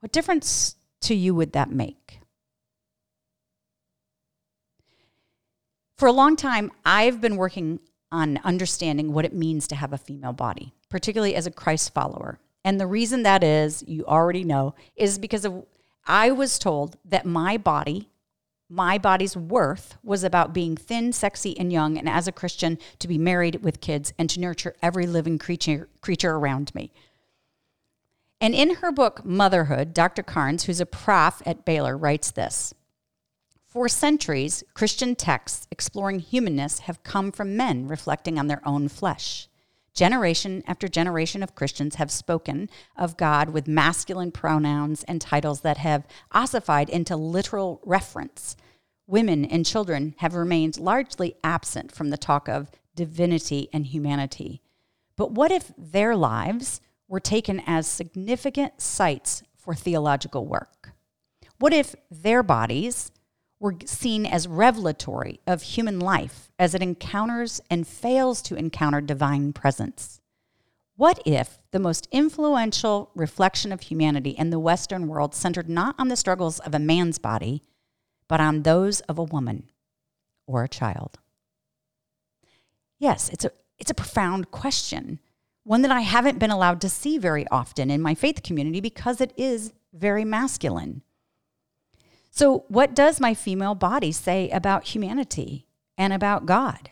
what 0.00 0.12
difference 0.12 0.76
to 1.02 1.14
you 1.14 1.34
would 1.34 1.52
that 1.52 1.70
make? 1.70 2.20
For 5.96 6.06
a 6.06 6.12
long 6.12 6.36
time, 6.36 6.72
I've 6.84 7.20
been 7.20 7.36
working 7.36 7.80
on 8.10 8.38
understanding 8.44 9.12
what 9.12 9.24
it 9.24 9.32
means 9.32 9.66
to 9.68 9.76
have 9.76 9.92
a 9.92 9.98
female 9.98 10.32
body, 10.32 10.74
particularly 10.90 11.34
as 11.34 11.46
a 11.46 11.50
Christ 11.50 11.94
follower. 11.94 12.38
And 12.64 12.78
the 12.78 12.86
reason 12.86 13.22
that 13.22 13.42
is, 13.42 13.82
you 13.86 14.04
already 14.04 14.44
know, 14.44 14.74
is 14.96 15.18
because 15.18 15.44
of 15.44 15.64
I 16.06 16.32
was 16.32 16.58
told 16.58 16.96
that 17.04 17.24
my 17.24 17.56
body 17.56 18.08
my 18.72 18.96
body's 18.96 19.36
worth 19.36 19.98
was 20.02 20.24
about 20.24 20.54
being 20.54 20.78
thin, 20.78 21.12
sexy, 21.12 21.58
and 21.58 21.70
young, 21.70 21.98
and 21.98 22.08
as 22.08 22.26
a 22.26 22.32
Christian, 22.32 22.78
to 23.00 23.06
be 23.06 23.18
married 23.18 23.62
with 23.62 23.82
kids 23.82 24.14
and 24.18 24.30
to 24.30 24.40
nurture 24.40 24.74
every 24.82 25.06
living 25.06 25.38
creature, 25.38 25.90
creature 26.00 26.30
around 26.30 26.74
me. 26.74 26.90
And 28.40 28.54
in 28.54 28.76
her 28.76 28.90
book, 28.90 29.26
Motherhood, 29.26 29.92
Dr. 29.92 30.22
Carnes, 30.22 30.64
who's 30.64 30.80
a 30.80 30.86
prof 30.86 31.42
at 31.44 31.66
Baylor, 31.66 31.98
writes 31.98 32.30
this 32.30 32.72
For 33.66 33.90
centuries, 33.90 34.64
Christian 34.72 35.16
texts 35.16 35.66
exploring 35.70 36.20
humanness 36.20 36.80
have 36.80 37.02
come 37.02 37.30
from 37.30 37.54
men 37.54 37.86
reflecting 37.88 38.38
on 38.38 38.46
their 38.46 38.66
own 38.66 38.88
flesh. 38.88 39.48
Generation 39.92 40.62
after 40.66 40.88
generation 40.88 41.42
of 41.42 41.54
Christians 41.54 41.96
have 41.96 42.10
spoken 42.10 42.70
of 42.96 43.18
God 43.18 43.50
with 43.50 43.68
masculine 43.68 44.32
pronouns 44.32 45.04
and 45.04 45.20
titles 45.20 45.60
that 45.60 45.76
have 45.76 46.06
ossified 46.32 46.88
into 46.88 47.14
literal 47.14 47.82
reference. 47.84 48.56
Women 49.06 49.44
and 49.44 49.66
children 49.66 50.14
have 50.18 50.34
remained 50.34 50.78
largely 50.78 51.34
absent 51.42 51.92
from 51.92 52.10
the 52.10 52.16
talk 52.16 52.48
of 52.48 52.70
divinity 52.94 53.68
and 53.72 53.86
humanity. 53.86 54.62
But 55.16 55.32
what 55.32 55.50
if 55.50 55.72
their 55.76 56.16
lives 56.16 56.80
were 57.08 57.20
taken 57.20 57.60
as 57.66 57.86
significant 57.86 58.80
sites 58.80 59.42
for 59.56 59.74
theological 59.74 60.46
work? 60.46 60.92
What 61.58 61.72
if 61.72 61.94
their 62.10 62.42
bodies 62.42 63.12
were 63.62 63.76
seen 63.86 64.26
as 64.26 64.48
revelatory 64.48 65.38
of 65.46 65.62
human 65.62 66.00
life 66.00 66.50
as 66.58 66.74
it 66.74 66.82
encounters 66.82 67.60
and 67.70 67.86
fails 67.86 68.42
to 68.42 68.56
encounter 68.56 69.00
divine 69.00 69.52
presence. 69.52 70.20
What 70.96 71.22
if 71.24 71.58
the 71.70 71.78
most 71.78 72.08
influential 72.10 73.12
reflection 73.14 73.70
of 73.70 73.82
humanity 73.82 74.30
in 74.30 74.50
the 74.50 74.58
Western 74.58 75.06
world 75.06 75.32
centered 75.32 75.68
not 75.68 75.94
on 75.96 76.08
the 76.08 76.16
struggles 76.16 76.58
of 76.58 76.74
a 76.74 76.80
man's 76.80 77.18
body, 77.18 77.62
but 78.28 78.40
on 78.40 78.62
those 78.62 79.00
of 79.02 79.18
a 79.18 79.24
woman 79.24 79.70
or 80.46 80.64
a 80.64 80.68
child? 80.68 81.18
Yes, 82.98 83.28
it's 83.30 83.44
a, 83.44 83.50
it's 83.78 83.90
a 83.90 83.94
profound 83.94 84.50
question, 84.50 85.18
one 85.64 85.82
that 85.82 85.90
I 85.90 86.00
haven't 86.00 86.38
been 86.38 86.50
allowed 86.50 86.80
to 86.82 86.88
see 86.88 87.18
very 87.18 87.46
often 87.48 87.90
in 87.90 88.00
my 88.00 88.14
faith 88.14 88.42
community 88.42 88.80
because 88.80 89.20
it 89.20 89.32
is 89.36 89.72
very 89.92 90.24
masculine. 90.24 91.02
So, 92.30 92.64
what 92.68 92.94
does 92.94 93.20
my 93.20 93.34
female 93.34 93.74
body 93.74 94.12
say 94.12 94.48
about 94.50 94.88
humanity 94.88 95.66
and 95.98 96.12
about 96.12 96.46
God? 96.46 96.90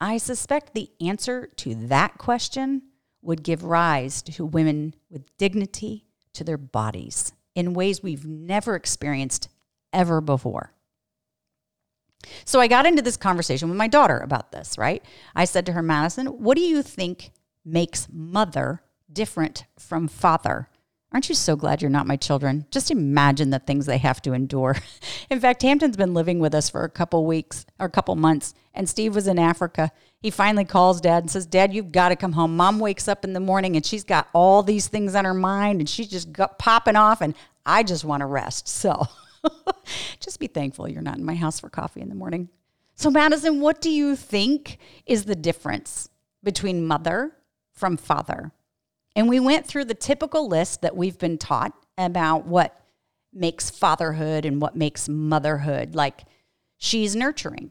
I 0.00 0.18
suspect 0.18 0.74
the 0.74 0.90
answer 1.00 1.48
to 1.56 1.74
that 1.74 2.18
question 2.18 2.82
would 3.22 3.42
give 3.42 3.64
rise 3.64 4.22
to 4.22 4.44
women 4.44 4.94
with 5.10 5.36
dignity 5.36 6.04
to 6.34 6.44
their 6.44 6.58
bodies 6.58 7.32
in 7.54 7.74
ways 7.74 8.02
we've 8.02 8.26
never 8.26 8.76
experienced 8.76 9.48
ever 9.96 10.20
before. 10.20 10.72
So 12.44 12.60
I 12.60 12.68
got 12.68 12.86
into 12.86 13.02
this 13.02 13.16
conversation 13.16 13.68
with 13.68 13.78
my 13.78 13.88
daughter 13.88 14.18
about 14.18 14.52
this, 14.52 14.78
right? 14.78 15.02
I 15.34 15.44
said 15.44 15.66
to 15.66 15.72
her, 15.72 15.82
Madison, 15.82 16.26
what 16.26 16.56
do 16.56 16.62
you 16.62 16.82
think 16.82 17.30
makes 17.64 18.08
mother 18.12 18.82
different 19.12 19.64
from 19.78 20.06
father? 20.06 20.68
Aren't 21.12 21.28
you 21.28 21.34
so 21.34 21.56
glad 21.56 21.80
you're 21.80 21.90
not 21.90 22.06
my 22.06 22.16
children? 22.16 22.66
Just 22.70 22.90
imagine 22.90 23.50
the 23.50 23.60
things 23.60 23.86
they 23.86 23.98
have 23.98 24.20
to 24.22 24.32
endure. 24.32 24.76
In 25.30 25.40
fact, 25.40 25.62
Hampton's 25.62 25.96
been 25.96 26.14
living 26.14 26.40
with 26.40 26.54
us 26.54 26.68
for 26.68 26.82
a 26.82 26.90
couple 26.90 27.24
weeks 27.24 27.64
or 27.78 27.86
a 27.86 27.90
couple 27.90 28.14
months, 28.16 28.54
and 28.74 28.88
Steve 28.88 29.14
was 29.14 29.26
in 29.26 29.38
Africa. 29.38 29.92
He 30.20 30.30
finally 30.30 30.64
calls 30.64 31.00
dad 31.00 31.22
and 31.22 31.30
says, 31.30 31.46
Dad, 31.46 31.72
you've 31.72 31.92
got 31.92 32.08
to 32.10 32.16
come 32.16 32.32
home. 32.32 32.56
Mom 32.56 32.80
wakes 32.80 33.08
up 33.08 33.24
in 33.24 33.32
the 33.32 33.40
morning 33.40 33.76
and 33.76 33.86
she's 33.86 34.04
got 34.04 34.28
all 34.34 34.62
these 34.62 34.88
things 34.88 35.14
on 35.14 35.24
her 35.24 35.32
mind 35.32 35.80
and 35.80 35.88
she's 35.88 36.08
just 36.08 36.28
popping 36.58 36.96
off, 36.96 37.20
and 37.20 37.34
I 37.64 37.82
just 37.82 38.04
want 38.04 38.20
to 38.20 38.26
rest. 38.26 38.68
So 38.68 39.06
just 40.20 40.40
be 40.40 40.46
thankful 40.46 40.88
you're 40.88 41.02
not 41.02 41.18
in 41.18 41.24
my 41.24 41.34
house 41.34 41.60
for 41.60 41.68
coffee 41.68 42.00
in 42.00 42.08
the 42.08 42.14
morning. 42.14 42.48
So, 42.94 43.10
Madison, 43.10 43.60
what 43.60 43.80
do 43.80 43.90
you 43.90 44.16
think 44.16 44.78
is 45.04 45.24
the 45.24 45.36
difference 45.36 46.08
between 46.42 46.86
mother 46.86 47.32
from 47.72 47.96
father? 47.96 48.52
And 49.14 49.28
we 49.28 49.40
went 49.40 49.66
through 49.66 49.86
the 49.86 49.94
typical 49.94 50.48
list 50.48 50.82
that 50.82 50.96
we've 50.96 51.18
been 51.18 51.38
taught 51.38 51.72
about 51.98 52.46
what 52.46 52.80
makes 53.32 53.70
fatherhood 53.70 54.44
and 54.44 54.60
what 54.60 54.76
makes 54.76 55.08
motherhood. 55.08 55.94
Like, 55.94 56.24
she's 56.78 57.14
nurturing. 57.14 57.70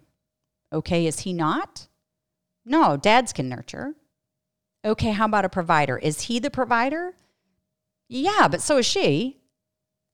Okay, 0.71 1.05
is 1.05 1.21
he 1.21 1.33
not? 1.33 1.87
No, 2.65 2.97
dads 2.97 3.33
can 3.33 3.49
nurture. 3.49 3.93
Okay, 4.83 5.11
how 5.11 5.25
about 5.25 5.45
a 5.45 5.49
provider? 5.49 5.97
Is 5.97 6.21
he 6.21 6.39
the 6.39 6.51
provider? 6.51 7.15
Yeah, 8.07 8.47
but 8.47 8.61
so 8.61 8.77
is 8.77 8.85
she. 8.85 9.37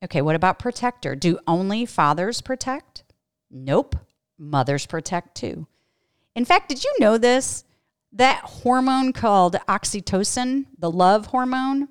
Okay, 0.04 0.22
what 0.22 0.36
about 0.36 0.60
protector? 0.60 1.16
Do 1.16 1.40
only 1.48 1.86
fathers 1.86 2.42
protect? 2.42 3.04
Nope, 3.50 3.96
mothers 4.38 4.86
protect 4.86 5.36
too. 5.36 5.68
In 6.36 6.46
fact, 6.46 6.70
did 6.70 6.84
you 6.84 6.94
know 7.00 7.18
this? 7.18 7.66
that 8.14 8.42
hormone 8.44 9.14
called 9.14 9.56
oxytocin, 9.68 10.66
the 10.78 10.92
love 10.92 11.28
hormone 11.28 11.88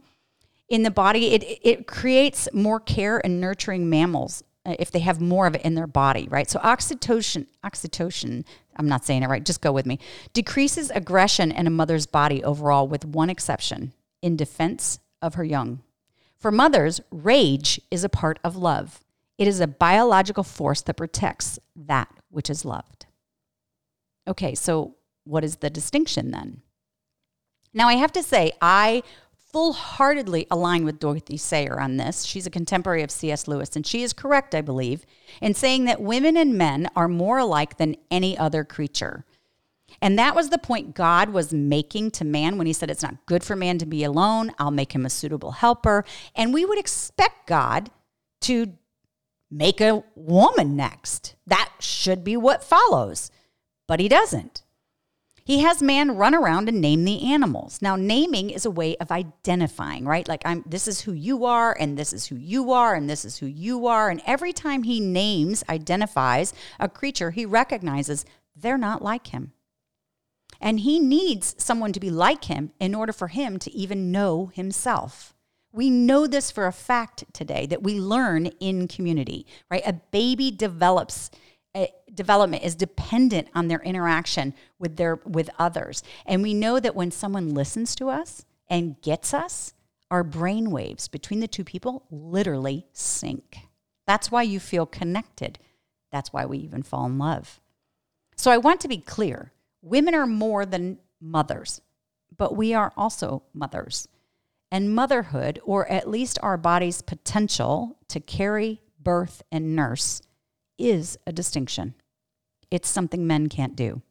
in 0.69 0.83
the 0.83 0.91
body, 0.91 1.35
it, 1.35 1.59
it 1.63 1.87
creates 1.87 2.49
more 2.53 2.79
care 2.79 3.25
and 3.25 3.41
nurturing 3.41 3.89
mammals 3.89 4.43
uh, 4.67 4.77
if 4.79 4.91
they 4.91 4.99
have 5.01 5.21
more 5.21 5.47
of 5.47 5.55
it 5.55 5.63
in 5.63 5.75
their 5.75 5.87
body, 5.87 6.29
right? 6.31 6.49
So 6.49 6.61
oxytocin, 6.61 7.47
oxytocin, 7.65 8.45
I'm 8.77 8.89
not 8.89 9.05
saying 9.05 9.23
it 9.23 9.29
right, 9.29 9.45
just 9.45 9.63
go 9.63 9.73
with 9.73 9.87
me, 9.87 9.99
decreases 10.33 10.91
aggression 10.91 11.51
in 11.51 11.67
a 11.67 11.71
mother's 11.71 12.07
body 12.07 12.45
overall 12.45 12.87
with 12.87 13.05
one 13.05 13.31
exception, 13.31 13.93
in 14.23 14.37
defense 14.37 15.01
of 15.23 15.35
her 15.35 15.45
young. 15.45 15.83
For 16.41 16.51
mothers, 16.51 17.01
rage 17.11 17.81
is 17.91 18.03
a 18.03 18.09
part 18.09 18.39
of 18.43 18.57
love. 18.57 19.05
It 19.37 19.47
is 19.47 19.61
a 19.61 19.67
biological 19.67 20.43
force 20.43 20.81
that 20.83 20.97
protects 20.97 21.59
that 21.77 22.09
which 22.31 22.49
is 22.49 22.65
loved. 22.65 23.07
Okay, 24.27 24.55
so 24.55 24.97
what 25.25 25.45
is 25.45 25.57
the 25.57 25.71
distinction 25.71 26.31
then? 26.31 26.63
Now, 27.73 27.89
I 27.89 27.95
have 27.95 28.13
to 28.13 28.23
say, 28.23 28.53
I 28.61 29.03
full 29.53 29.73
heartedly 29.73 30.47
align 30.51 30.85
with 30.85 30.99
Dorothy 30.99 31.37
Sayers 31.37 31.79
on 31.81 31.97
this. 31.97 32.25
She's 32.25 32.47
a 32.47 32.51
contemporary 32.51 33.03
of 33.03 33.11
C.S. 33.11 33.49
Lewis, 33.49 33.75
and 33.75 33.87
she 33.87 34.03
is 34.03 34.13
correct, 34.13 34.55
I 34.55 34.61
believe, 34.61 35.05
in 35.41 35.55
saying 35.55 35.85
that 35.87 36.01
women 36.01 36.37
and 36.37 36.57
men 36.57 36.89
are 36.95 37.09
more 37.09 37.39
alike 37.39 37.77
than 37.77 37.97
any 38.11 38.39
other 38.39 38.65
creature. 38.65 39.25
And 40.01 40.19
that 40.19 40.35
was 40.35 40.51
the 40.51 40.59
point 40.59 40.95
God 40.95 41.31
was 41.31 41.53
making 41.53 42.11
to 42.13 42.25
man 42.25 42.59
when 42.59 42.67
he 42.67 42.73
said, 42.73 42.91
It's 42.91 43.03
not 43.03 43.27
good 43.27 43.45
for 43.45 43.57
man 43.57 43.79
to 43.79 43.87
be 43.87 44.05
alone. 44.05 44.53
I'll 44.59 44.71
make 44.71 44.93
him 44.93 45.07
a 45.07 45.11
suitable 45.11 45.53
helper. 45.53 46.05
And 46.35 46.55
we 46.55 46.65
would 46.65 46.79
expect 46.79 47.47
God 47.47 47.91
to 48.43 48.73
make 49.51 49.81
a 49.81 50.05
woman 50.15 50.77
next. 50.77 51.35
That 51.47 51.71
should 51.81 52.25
be 52.25 52.37
what 52.37 52.65
follows. 52.65 53.31
But 53.87 54.01
he 54.01 54.09
doesn't. 54.09 54.63
He 55.45 55.61
has 55.61 55.83
man 55.83 56.17
run 56.17 56.33
around 56.33 56.69
and 56.69 56.81
name 56.81 57.05
the 57.05 57.33
animals. 57.33 57.83
Now, 57.83 57.97
naming 57.97 58.51
is 58.51 58.65
a 58.65 58.71
way 58.71 58.97
of 58.99 59.11
identifying, 59.11 60.05
right? 60.05 60.29
Like 60.29 60.43
I'm 60.45 60.63
this 60.65 60.87
is 60.87 61.01
who 61.01 61.13
you 61.13 61.45
are 61.45 61.77
and 61.79 61.99
this 61.99 62.13
is 62.13 62.27
who 62.27 62.37
you 62.37 62.71
are 62.71 62.95
and 62.95 63.11
this 63.11 63.25
is 63.25 63.39
who 63.39 63.47
you 63.47 63.89
are 63.89 64.11
and 64.11 64.23
every 64.27 64.53
time 64.53 64.85
he 64.85 65.01
names, 65.01 65.65
identifies 65.69 66.53
a 66.79 66.89
creature, 66.89 67.33
he 67.33 67.47
recognizes 67.47 68.25
they're 68.55 68.79
not 68.79 69.03
like 69.03 69.29
him. 69.29 69.53
And 70.61 70.81
he 70.81 70.99
needs 70.99 71.55
someone 71.59 71.93
to 71.93 72.01
be 72.01 72.11
like 72.11 72.45
him 72.45 72.73
in 72.79 72.95
order 72.95 73.13
for 73.13 73.29
him 73.29 73.59
to 73.61 73.73
even 73.73 74.13
know 74.13 74.51
himself. 74.55 75.35
We 75.73 75.89
know 75.89 76.27
this 76.27 76.51
for 76.51 76.67
a 76.67 76.73
fact 76.73 77.25
today 77.33 77.67
that 77.67 77.83
we 77.83 78.01
learn 78.01 78.47
in 78.47 78.89
community, 78.89 79.47
right? 79.71 79.83
A 79.87 79.93
baby 79.93 80.51
develops 80.51 81.31
uh, 81.73 81.87
development 82.13 82.65
is 82.65 82.75
dependent 82.75 83.47
on 83.55 83.69
their 83.69 83.81
interaction 83.83 84.55
with 84.81 84.97
their 84.97 85.21
with 85.25 85.49
others. 85.59 86.03
And 86.27 86.43
we 86.43 86.53
know 86.53 86.81
that 86.81 86.97
when 86.97 87.13
someone 87.13 87.55
listens 87.55 87.95
to 87.97 88.09
us 88.09 88.45
and 88.69 89.01
gets 89.03 89.33
us 89.33 89.73
our 90.11 90.25
brain 90.25 90.73
waves 90.73 91.07
between 91.07 91.39
the 91.39 91.47
two 91.47 91.63
people 91.63 92.05
literally 92.11 92.89
sync 92.93 93.59
that's 94.11 94.33
why 94.33 94.43
you 94.43 94.59
feel 94.59 94.87
connected. 94.87 95.61
That's 96.11 96.33
why 96.33 96.45
we 96.45 96.59
even 96.59 96.83
fall 96.83 97.07
in 97.07 97.17
love. 97.17 97.61
So 98.37 98.51
i 98.51 98.57
want 98.57 98.81
to 98.81 98.89
be 98.89 98.99
clear 98.99 99.53
women 99.83 100.15
are 100.15 100.27
more 100.27 100.65
than 100.67 100.99
mothers 101.21 101.81
but 102.37 102.57
we 102.57 102.73
are 102.73 102.93
also 102.97 103.43
mothers 103.53 104.09
and 104.71 104.95
motherhood 104.95 105.61
or 105.65 105.87
at 105.89 106.09
least 106.09 106.39
our 106.43 106.57
body's 106.57 107.03
potential 107.03 107.99
to 108.09 108.21
carry 108.21 108.81
birth 109.03 109.43
and 109.51 109.75
nurse 109.75 110.23
is 110.79 111.19
a 111.27 111.33
distinction. 111.33 111.95
It's 112.71 112.89
something 112.89 113.27
men 113.27 113.49
can't 113.49 113.77
do. 113.77 114.03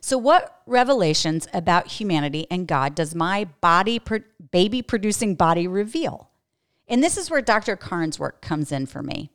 So, 0.00 0.18
what 0.18 0.60
revelations 0.66 1.48
about 1.54 1.86
humanity 1.88 2.46
and 2.50 2.66
God 2.66 2.94
does 2.94 3.14
my 3.14 3.46
body, 3.60 4.00
baby 4.50 4.82
producing 4.82 5.34
body 5.34 5.66
reveal? 5.66 6.30
And 6.86 7.02
this 7.02 7.16
is 7.16 7.30
where 7.30 7.40
Dr. 7.40 7.76
Carnes' 7.76 8.18
work 8.18 8.42
comes 8.42 8.72
in 8.72 8.86
for 8.86 9.02
me. 9.02 9.30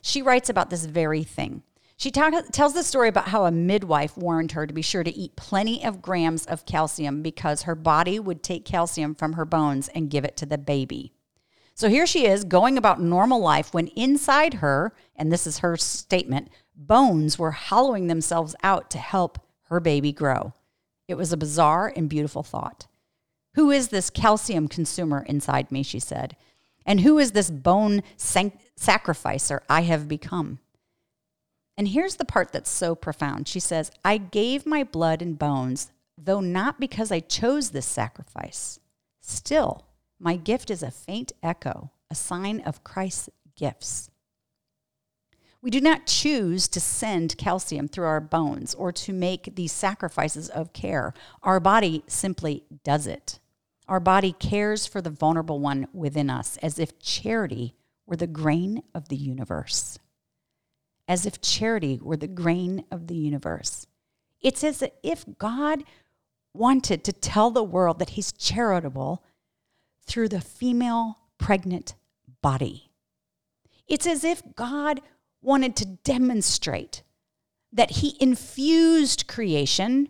She 0.00 0.22
writes 0.22 0.48
about 0.48 0.70
this 0.70 0.84
very 0.84 1.24
thing. 1.24 1.62
She 2.02 2.10
talk, 2.10 2.34
tells 2.50 2.74
the 2.74 2.82
story 2.82 3.08
about 3.08 3.28
how 3.28 3.44
a 3.44 3.52
midwife 3.52 4.16
warned 4.16 4.50
her 4.50 4.66
to 4.66 4.74
be 4.74 4.82
sure 4.82 5.04
to 5.04 5.16
eat 5.16 5.36
plenty 5.36 5.84
of 5.84 6.02
grams 6.02 6.44
of 6.46 6.66
calcium 6.66 7.22
because 7.22 7.62
her 7.62 7.76
body 7.76 8.18
would 8.18 8.42
take 8.42 8.64
calcium 8.64 9.14
from 9.14 9.34
her 9.34 9.44
bones 9.44 9.86
and 9.86 10.10
give 10.10 10.24
it 10.24 10.36
to 10.38 10.44
the 10.44 10.58
baby. 10.58 11.12
So 11.74 11.88
here 11.88 12.04
she 12.04 12.26
is 12.26 12.42
going 12.42 12.76
about 12.76 13.00
normal 13.00 13.38
life 13.38 13.72
when 13.72 13.86
inside 13.86 14.54
her, 14.54 14.92
and 15.14 15.30
this 15.30 15.46
is 15.46 15.58
her 15.58 15.76
statement, 15.76 16.50
bones 16.74 17.38
were 17.38 17.52
hollowing 17.52 18.08
themselves 18.08 18.56
out 18.64 18.90
to 18.90 18.98
help 18.98 19.38
her 19.68 19.78
baby 19.78 20.10
grow. 20.10 20.54
It 21.06 21.14
was 21.14 21.32
a 21.32 21.36
bizarre 21.36 21.92
and 21.94 22.08
beautiful 22.08 22.42
thought. 22.42 22.88
Who 23.54 23.70
is 23.70 23.90
this 23.90 24.10
calcium 24.10 24.66
consumer 24.66 25.24
inside 25.28 25.70
me? 25.70 25.84
She 25.84 26.00
said. 26.00 26.34
And 26.84 27.02
who 27.02 27.20
is 27.20 27.30
this 27.30 27.48
bone 27.48 28.02
sacrificer 28.16 29.62
I 29.68 29.82
have 29.82 30.08
become? 30.08 30.58
And 31.76 31.88
here's 31.88 32.16
the 32.16 32.24
part 32.24 32.52
that's 32.52 32.70
so 32.70 32.94
profound. 32.94 33.48
She 33.48 33.60
says, 33.60 33.90
I 34.04 34.18
gave 34.18 34.66
my 34.66 34.84
blood 34.84 35.22
and 35.22 35.38
bones, 35.38 35.90
though 36.18 36.40
not 36.40 36.78
because 36.78 37.10
I 37.10 37.20
chose 37.20 37.70
this 37.70 37.86
sacrifice. 37.86 38.78
Still, 39.20 39.86
my 40.18 40.36
gift 40.36 40.70
is 40.70 40.82
a 40.82 40.90
faint 40.90 41.32
echo, 41.42 41.90
a 42.10 42.14
sign 42.14 42.60
of 42.60 42.84
Christ's 42.84 43.30
gifts. 43.56 44.10
We 45.62 45.70
do 45.70 45.80
not 45.80 46.06
choose 46.06 46.66
to 46.68 46.80
send 46.80 47.38
calcium 47.38 47.86
through 47.86 48.06
our 48.06 48.20
bones 48.20 48.74
or 48.74 48.90
to 48.92 49.12
make 49.12 49.54
these 49.54 49.70
sacrifices 49.70 50.48
of 50.48 50.72
care. 50.72 51.14
Our 51.42 51.60
body 51.60 52.02
simply 52.08 52.64
does 52.82 53.06
it. 53.06 53.38
Our 53.86 54.00
body 54.00 54.32
cares 54.32 54.86
for 54.86 55.00
the 55.00 55.10
vulnerable 55.10 55.60
one 55.60 55.86
within 55.92 56.30
us 56.30 56.56
as 56.62 56.80
if 56.80 56.98
charity 56.98 57.74
were 58.06 58.16
the 58.16 58.26
grain 58.26 58.82
of 58.92 59.08
the 59.08 59.16
universe. 59.16 60.00
As 61.12 61.26
if 61.26 61.42
charity 61.42 61.98
were 62.00 62.16
the 62.16 62.26
grain 62.26 62.86
of 62.90 63.06
the 63.06 63.14
universe. 63.14 63.86
It's 64.40 64.64
as 64.64 64.82
if 65.02 65.26
God 65.36 65.84
wanted 66.54 67.04
to 67.04 67.12
tell 67.12 67.50
the 67.50 67.62
world 67.62 67.98
that 67.98 68.16
He's 68.16 68.32
charitable 68.32 69.22
through 70.06 70.30
the 70.30 70.40
female 70.40 71.18
pregnant 71.36 71.96
body. 72.40 72.92
It's 73.86 74.06
as 74.06 74.24
if 74.24 74.42
God 74.56 75.02
wanted 75.42 75.76
to 75.76 75.84
demonstrate 75.84 77.02
that 77.70 77.90
He 77.90 78.16
infused 78.18 79.28
creation, 79.28 80.08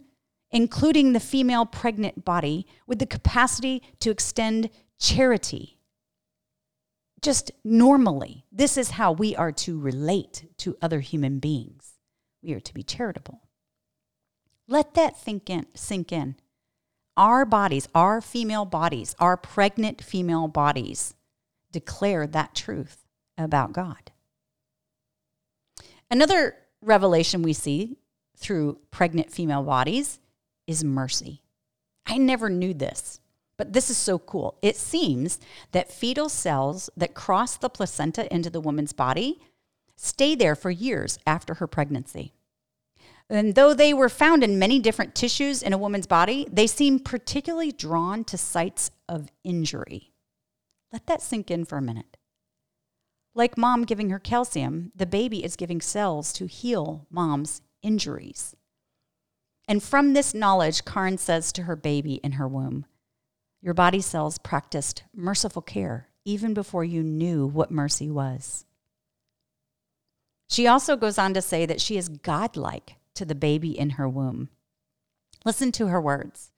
including 0.53 1.15
the 1.15 1.19
female 1.19 1.67
pregnant 1.67 2.25
body, 2.25 2.65
with 2.87 3.01
the 3.01 3.07
capacity 3.07 3.83
to 3.99 4.13
extend 4.13 4.71
charity. 5.01 5.81
Just 7.23 7.53
normally, 7.65 8.45
this 8.51 8.77
is 8.77 8.91
how 8.91 9.13
we 9.13 9.37
are 9.37 9.53
to 9.53 9.79
relate 9.79 10.47
to 10.59 10.77
other 10.83 11.01
human 11.01 11.39
beings. 11.39 11.95
We 12.43 12.53
are 12.53 12.61
to 12.61 12.75
be 12.75 12.83
charitable. 12.83 13.41
Let 14.67 14.95
that 14.95 15.21
think 15.21 15.49
in, 15.49 15.67
sink 15.75 16.13
in 16.13 16.37
our 17.17 17.45
bodies, 17.45 17.89
our 17.95 18.21
female 18.21 18.65
bodies, 18.65 19.15
our 19.19 19.37
pregnant 19.37 20.03
female 20.03 20.49
bodies 20.49 21.15
declare 21.71 22.27
that 22.27 22.55
truth 22.55 23.05
about 23.37 23.73
God. 23.73 24.11
Another 26.11 26.57
revelation 26.81 27.43
we 27.43 27.53
see 27.53 27.99
through 28.37 28.79
pregnant 28.91 29.31
female 29.31 29.63
bodies 29.63 30.19
is 30.67 30.85
mercy. 30.85 31.43
I 32.07 32.19
never 32.19 32.51
knew 32.51 32.75
this. 32.75 33.21
But 33.57 33.73
this 33.73 33.91
is 33.91 33.97
so 33.97 34.19
cool. 34.19 34.59
It 34.63 34.77
seems 34.77 35.39
that 35.73 35.93
fetal 35.93 36.29
cells 36.29 36.91
that 36.97 37.15
cross 37.15 37.57
the 37.57 37.69
placenta 37.69 38.33
into 38.33 38.51
the 38.51 38.61
woman's 38.61 38.93
body 38.93 39.41
stay 39.97 40.35
there 40.35 40.57
for 40.57 40.71
years 40.71 41.19
after 41.27 41.55
her 41.55 41.67
pregnancy. 41.67 42.33
And 43.31 43.55
though 43.55 43.73
they 43.73 43.95
were 43.95 44.09
found 44.09 44.43
in 44.43 44.59
many 44.59 44.79
different 44.79 45.15
tissues 45.15 45.63
in 45.63 45.73
a 45.73 45.79
woman's 45.79 46.07
body, 46.07 46.47
they 46.51 46.67
seem 46.67 46.99
particularly 46.99 47.73
drawn 47.73 48.25
to 48.25 48.37
sites 48.37 48.91
of 49.09 49.31
injury. 49.45 50.13
Let 50.93 51.07
that 51.07 51.23
sink 51.23 51.51
in 51.51 51.65
for 51.65 51.79
a 51.79 51.83
minute. 51.83 52.19
Like 53.35 53.57
mom 53.57 53.85
giving 53.85 54.11
her 54.11 54.19
calcium, 54.19 54.93
the 54.95 55.07
baby 55.07 55.43
is 55.43 55.57
giving 55.57 55.81
cells 55.81 56.33
to 56.35 56.47
heal 56.47 57.07
mom's 57.11 57.63
injuries. 57.83 58.55
And 59.67 59.83
from 59.83 60.13
this 60.13 60.35
knowledge, 60.35 60.85
Karen 60.85 61.17
says 61.17 61.53
to 61.53 61.63
her 61.63 61.77
baby 61.77 62.15
in 62.17 62.33
her 62.33 62.49
womb, 62.49 62.85
Your 63.63 63.75
body 63.75 64.01
cells 64.01 64.39
practiced 64.39 65.05
merciful 65.15 65.63
care 65.63 66.09
even 66.25 66.53
before 66.53 66.85
you 66.85 67.03
knew 67.03 67.47
what 67.47 67.71
mercy 67.71 68.11
was. 68.11 68.65
She 70.49 70.67
also 70.67 70.97
goes 70.97 71.17
on 71.17 71.33
to 71.35 71.43
say 71.43 71.65
that 71.67 71.81
she 71.81 71.97
is 71.97 72.09
godlike 72.09 72.97
to 73.15 73.25
the 73.25 73.35
baby 73.35 73.79
in 73.79 73.91
her 73.91 74.09
womb. 74.09 74.49
Listen 75.45 75.73
to 75.73 75.87
her 75.87 76.01
words 76.01 76.51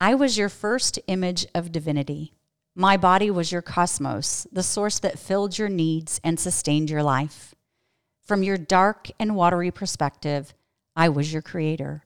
I 0.00 0.14
was 0.14 0.36
your 0.36 0.48
first 0.48 0.98
image 1.06 1.46
of 1.54 1.72
divinity. 1.72 2.34
My 2.74 2.96
body 2.96 3.30
was 3.30 3.52
your 3.52 3.62
cosmos, 3.62 4.46
the 4.52 4.62
source 4.62 4.98
that 4.98 5.18
filled 5.18 5.56
your 5.56 5.70
needs 5.70 6.20
and 6.22 6.38
sustained 6.38 6.90
your 6.90 7.02
life. 7.02 7.54
From 8.22 8.42
your 8.42 8.58
dark 8.58 9.08
and 9.18 9.36
watery 9.36 9.70
perspective, 9.70 10.52
I 10.94 11.08
was 11.08 11.32
your 11.32 11.40
creator. 11.42 12.04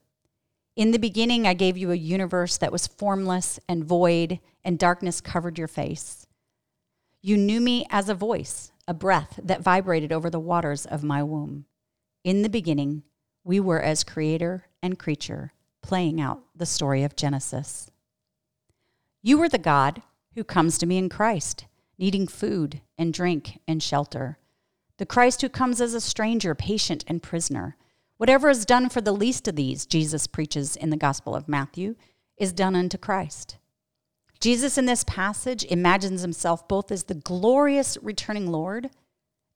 In 0.77 0.93
the 0.93 0.99
beginning, 0.99 1.47
I 1.47 1.55
gave 1.55 1.77
you 1.77 1.91
a 1.91 1.97
universe 1.97 2.57
that 2.59 2.73
was 2.73 2.87
formless 2.87 3.59
and 3.69 3.85
void, 3.85 4.41
and 4.65 4.79
darkness 4.79 5.21
covered 5.21 5.59
your 5.59 5.69
face. 5.69 6.27
You 7.23 7.37
knew 7.37 7.61
me 7.61 7.87
as 7.91 8.09
a 8.09 8.15
voice, 8.15 8.73
a 8.89 8.95
breath 8.95 9.39
that 9.43 9.63
vibrated 9.63 10.13
over 10.13 10.31
the 10.31 10.41
waters 10.41 10.87
of 10.87 11.03
my 11.03 11.23
womb. 11.23 11.67
In 12.25 12.43
the 12.43 12.49
beginning, 12.49 13.03
we 13.45 13.61
were 13.61 13.81
as 13.81 14.05
creator 14.05 14.67
and 14.83 14.99
creature, 14.99 15.53
playing 15.83 16.21
out 16.21 16.43
the 16.55 16.67
story 16.67 17.03
of 17.03 17.17
Genesis. 17.17 17.91
You 19.23 19.39
were 19.39 19.49
the 19.49 19.59
God 19.59 20.03
who 20.35 20.45
comes 20.45 20.79
to 20.79 20.87
me 20.87 20.97
in 20.97 21.09
Christ, 21.09 21.67
needing 21.99 22.27
food 22.27 22.81
and 22.97 23.13
drink 23.13 23.61
and 23.69 23.83
shelter. 23.83 24.39
The 24.99 25.07
Christ 25.07 25.43
who 25.43 25.49
comes 25.49 25.81
as 25.81 25.95
a 25.95 26.01
stranger, 26.01 26.55
patient, 26.55 27.05
and 27.07 27.23
prisoner. 27.23 27.77
Whatever 28.21 28.51
is 28.51 28.67
done 28.67 28.91
for 28.91 29.01
the 29.01 29.15
least 29.15 29.49
of 29.49 29.57
these, 29.57 29.87
Jesus 29.87 30.27
preaches 30.27 30.77
in 30.77 30.91
the 30.91 30.99
Gospel 30.99 31.35
of 31.35 31.49
Matthew, 31.49 31.95
is 32.37 32.53
done 32.53 32.77
unto 32.77 32.99
Christ. 32.99 33.57
Jesus 34.41 34.77
in 34.77 34.85
this 34.85 35.05
passage 35.05 35.65
imagines 35.65 36.21
himself 36.21 36.69
both 36.69 36.93
as 36.93 37.05
the 37.05 37.15
glorious 37.15 37.97
returning 38.03 38.47
Lord 38.49 38.91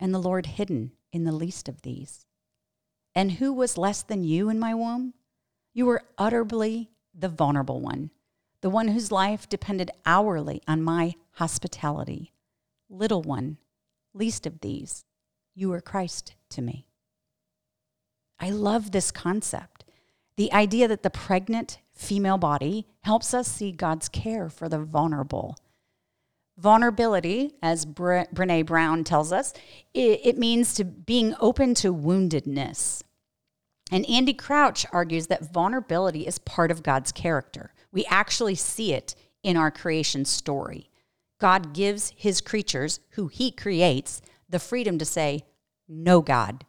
and 0.00 0.14
the 0.14 0.18
Lord 0.18 0.46
hidden 0.46 0.92
in 1.12 1.24
the 1.24 1.32
least 1.32 1.68
of 1.68 1.82
these. 1.82 2.24
And 3.14 3.32
who 3.32 3.52
was 3.52 3.76
less 3.76 4.02
than 4.02 4.24
you 4.24 4.48
in 4.48 4.58
my 4.58 4.74
womb? 4.74 5.12
You 5.74 5.84
were 5.84 6.04
utterly 6.16 6.88
the 7.14 7.28
vulnerable 7.28 7.82
one, 7.82 8.12
the 8.62 8.70
one 8.70 8.88
whose 8.88 9.12
life 9.12 9.46
depended 9.46 9.90
hourly 10.06 10.62
on 10.66 10.80
my 10.80 11.16
hospitality. 11.32 12.32
Little 12.88 13.20
one, 13.20 13.58
least 14.14 14.46
of 14.46 14.60
these, 14.60 15.04
you 15.54 15.68
were 15.68 15.82
Christ 15.82 16.34
to 16.48 16.62
me. 16.62 16.86
I 18.38 18.50
love 18.50 18.90
this 18.90 19.10
concept. 19.10 19.84
The 20.36 20.52
idea 20.52 20.88
that 20.88 21.02
the 21.02 21.10
pregnant 21.10 21.78
female 21.92 22.38
body 22.38 22.86
helps 23.02 23.32
us 23.32 23.48
see 23.48 23.72
God's 23.72 24.08
care 24.08 24.48
for 24.48 24.68
the 24.68 24.80
vulnerable 24.80 25.56
Vulnerability, 26.56 27.52
as 27.62 27.84
Bre- 27.84 28.30
Brene 28.32 28.64
Brown 28.64 29.02
tells 29.02 29.32
us, 29.32 29.52
it, 29.92 30.20
it 30.24 30.38
means 30.38 30.74
to 30.74 30.84
being 30.84 31.34
open 31.40 31.74
to 31.74 31.92
woundedness. 31.92 33.02
And 33.90 34.08
Andy 34.08 34.34
Crouch 34.34 34.86
argues 34.92 35.26
that 35.26 35.52
vulnerability 35.52 36.26
is 36.26 36.38
part 36.38 36.70
of 36.70 36.82
God's 36.82 37.12
character. 37.12 37.74
We 37.92 38.04
actually 38.06 38.54
see 38.54 38.92
it 38.92 39.14
in 39.42 39.56
our 39.56 39.70
creation 39.70 40.24
story. 40.24 40.90
God 41.40 41.74
gives 41.74 42.12
his 42.16 42.40
creatures, 42.40 43.00
who 43.10 43.26
he 43.26 43.50
creates, 43.50 44.22
the 44.48 44.60
freedom 44.60 44.96
to 44.98 45.04
say, 45.04 45.44
No, 45.88 46.20
God. 46.22 46.64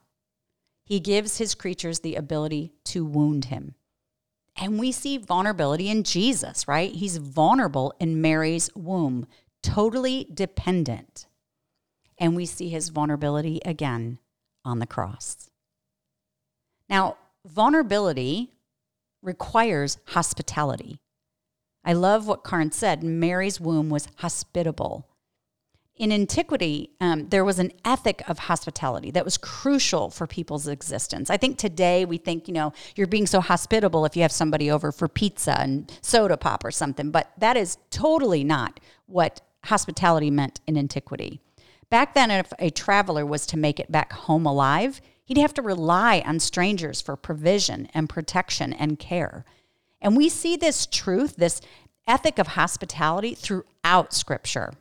He 0.85 0.99
gives 0.99 1.37
his 1.37 1.55
creatures 1.55 1.99
the 1.99 2.15
ability 2.15 2.73
to 2.85 3.03
wound 3.03 3.45
him. 3.45 3.75
And 4.55 4.79
we 4.79 4.91
see 4.91 5.17
vulnerability 5.17 5.89
in 5.89 6.03
Jesus, 6.03 6.67
right? 6.67 6.91
He's 6.91 7.17
vulnerable 7.17 7.93
in 7.99 8.21
Mary's 8.21 8.69
womb 8.75 9.27
totally 9.61 10.27
dependent. 10.31 11.25
And 12.17 12.35
we 12.35 12.45
see 12.45 12.69
his 12.69 12.89
vulnerability 12.89 13.59
again 13.65 14.19
on 14.63 14.79
the 14.79 14.85
cross. 14.85 15.49
Now, 16.87 17.17
vulnerability 17.45 18.51
requires 19.21 19.97
hospitality. 20.05 20.99
I 21.83 21.93
love 21.93 22.27
what 22.27 22.43
Carnes 22.43 22.75
said. 22.75 23.03
Mary's 23.03 23.59
womb 23.59 23.89
was 23.89 24.07
hospitable. 24.17 25.07
In 25.97 26.11
antiquity, 26.11 26.89
um, 26.99 27.29
there 27.29 27.45
was 27.45 27.57
an 27.57 27.71
ethic 27.85 28.21
of 28.27 28.37
hospitality 28.37 29.11
that 29.11 29.23
was 29.23 29.37
crucial 29.37 30.09
for 30.09 30.27
people's 30.27 30.67
existence. 30.67 31.29
I 31.29 31.37
think 31.37 31.57
today 31.57 32.03
we 32.03 32.17
think, 32.17 32.49
you 32.49 32.53
know, 32.53 32.73
you're 32.97 33.07
being 33.07 33.25
so 33.25 33.39
hospitable 33.39 34.03
if 34.03 34.15
you 34.15 34.21
have 34.21 34.31
somebody 34.31 34.69
over 34.69 34.91
for 34.91 35.07
pizza 35.07 35.57
and 35.57 35.89
soda 36.01 36.35
pop 36.35 36.65
or 36.65 36.71
something, 36.71 37.11
but 37.11 37.31
that 37.37 37.55
is 37.55 37.77
totally 37.91 38.43
not 38.43 38.81
what 39.05 39.39
hospitality 39.63 40.29
meant 40.29 40.59
in 40.67 40.77
antiquity. 40.77 41.39
Back 41.89 42.13
then, 42.13 42.29
if 42.29 42.51
a 42.59 42.71
traveler 42.71 43.25
was 43.25 43.45
to 43.47 43.57
make 43.57 43.79
it 43.79 43.89
back 43.89 44.11
home 44.11 44.45
alive, 44.45 44.99
he'd 45.23 45.37
have 45.37 45.53
to 45.53 45.61
rely 45.61 46.21
on 46.25 46.41
strangers 46.41 47.01
for 47.01 47.15
provision 47.15 47.87
and 47.93 48.09
protection 48.09 48.73
and 48.73 48.99
care. 48.99 49.45
And 50.01 50.17
we 50.17 50.27
see 50.27 50.57
this 50.57 50.85
truth, 50.85 51.37
this 51.37 51.61
ethic 52.05 52.37
of 52.37 52.47
hospitality 52.47 53.33
throughout 53.33 54.13
Scripture. 54.13 54.73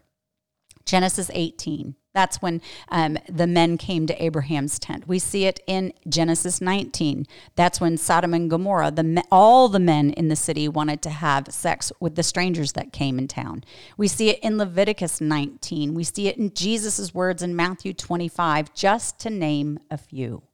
Genesis 0.87 1.31
18. 1.33 1.97
That's 2.15 2.41
when 2.41 2.63
um, 2.91 3.19
the 3.29 3.49
men 3.49 3.77
came 3.77 4.07
to 4.07 4.25
Abraham's 4.25 4.79
tent. 4.79 5.09
We 5.09 5.19
see 5.19 5.47
it 5.47 5.59
in 5.67 5.93
Genesis 6.09 6.61
19. 6.61 7.27
That's 7.57 7.81
when 7.81 7.97
Sodom 7.97 8.33
and 8.33 8.49
Gomorrah, 8.49 8.93
the 8.93 9.25
all 9.33 9.69
the 9.69 9.81
men 9.81 10.11
in 10.11 10.29
the 10.29 10.37
city 10.37 10.69
wanted 10.69 11.03
to 11.03 11.11
have 11.11 11.53
sex 11.53 11.91
with 11.99 12.15
the 12.15 12.23
strangers 12.23 12.73
that 12.75 12.93
came 12.93 13.19
in 13.19 13.27
town. 13.27 13.65
We 13.97 14.07
see 14.07 14.31
it 14.31 14.39
in 14.45 14.59
Leviticus 14.59 15.21
19. 15.21 15.93
We 15.93 16.05
see 16.05 16.29
it 16.29 16.39
in 16.39 16.55
Jesus' 16.55 17.13
words 17.13 17.43
in 17.43 17.57
Matthew 17.57 17.93
25, 17.93 18.73
just 18.75 19.19
to 19.21 19.31
name 19.31 19.81
a 19.91 19.99
few. 19.99 20.45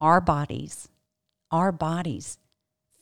Our 0.00 0.20
bodies, 0.20 0.88
our 1.52 1.70
bodies, 1.70 2.38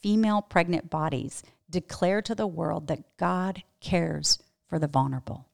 female 0.02 0.42
pregnant 0.42 0.90
bodies, 0.90 1.42
declare 1.70 2.20
to 2.20 2.34
the 2.34 2.46
world 2.46 2.88
that 2.88 3.16
God 3.16 3.62
cares 3.80 4.38
for 4.68 4.78
the 4.78 4.86
vulnerable 4.86 5.46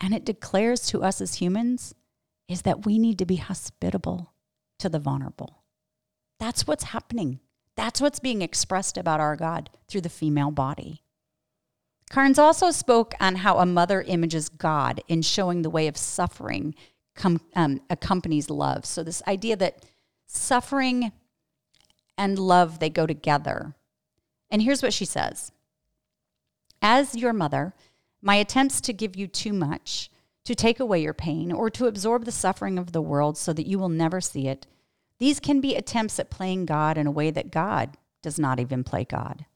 and 0.00 0.14
it 0.14 0.24
declares 0.24 0.86
to 0.86 1.02
us 1.02 1.20
as 1.20 1.34
humans 1.34 1.94
is 2.48 2.62
that 2.62 2.86
we 2.86 2.98
need 2.98 3.18
to 3.18 3.26
be 3.26 3.36
hospitable 3.36 4.32
to 4.78 4.88
the 4.88 4.98
vulnerable. 4.98 5.64
That's 6.38 6.66
what's 6.66 6.84
happening. 6.84 7.40
That's 7.76 8.00
what's 8.00 8.20
being 8.20 8.42
expressed 8.42 8.96
about 8.96 9.20
our 9.20 9.36
God 9.36 9.70
through 9.88 10.02
the 10.02 10.08
female 10.08 10.50
body. 10.50 11.02
Carnes 12.10 12.38
also 12.38 12.70
spoke 12.70 13.14
on 13.20 13.36
how 13.36 13.58
a 13.58 13.66
mother 13.66 14.02
images 14.02 14.48
God 14.48 15.00
in 15.08 15.22
showing 15.22 15.62
the 15.62 15.70
way 15.70 15.88
of 15.88 15.96
suffering 15.96 16.74
com- 17.14 17.40
um, 17.54 17.80
accompanies 17.90 18.48
love. 18.48 18.86
So, 18.86 19.02
this 19.02 19.22
idea 19.26 19.56
that 19.56 19.84
suffering 20.26 21.12
and 22.16 22.38
love 22.38 22.78
they 22.78 22.90
go 22.90 23.06
together. 23.06 23.74
And 24.50 24.62
here's 24.62 24.82
what 24.82 24.94
she 24.94 25.04
says 25.04 25.52
As 26.80 27.14
your 27.14 27.34
mother, 27.34 27.74
my 28.20 28.36
attempts 28.36 28.80
to 28.82 28.92
give 28.92 29.16
you 29.16 29.26
too 29.26 29.52
much, 29.52 30.10
to 30.44 30.54
take 30.54 30.80
away 30.80 31.02
your 31.02 31.14
pain, 31.14 31.52
or 31.52 31.70
to 31.70 31.86
absorb 31.86 32.24
the 32.24 32.32
suffering 32.32 32.78
of 32.78 32.92
the 32.92 33.02
world 33.02 33.36
so 33.36 33.52
that 33.52 33.66
you 33.66 33.78
will 33.78 33.88
never 33.88 34.20
see 34.20 34.48
it, 34.48 34.66
these 35.18 35.40
can 35.40 35.60
be 35.60 35.74
attempts 35.74 36.18
at 36.18 36.30
playing 36.30 36.66
God 36.66 36.96
in 36.96 37.06
a 37.06 37.12
way 37.12 37.30
that 37.30 37.50
God 37.50 37.96
does 38.22 38.38
not 38.38 38.60
even 38.60 38.84
play 38.84 39.04
God. 39.04 39.46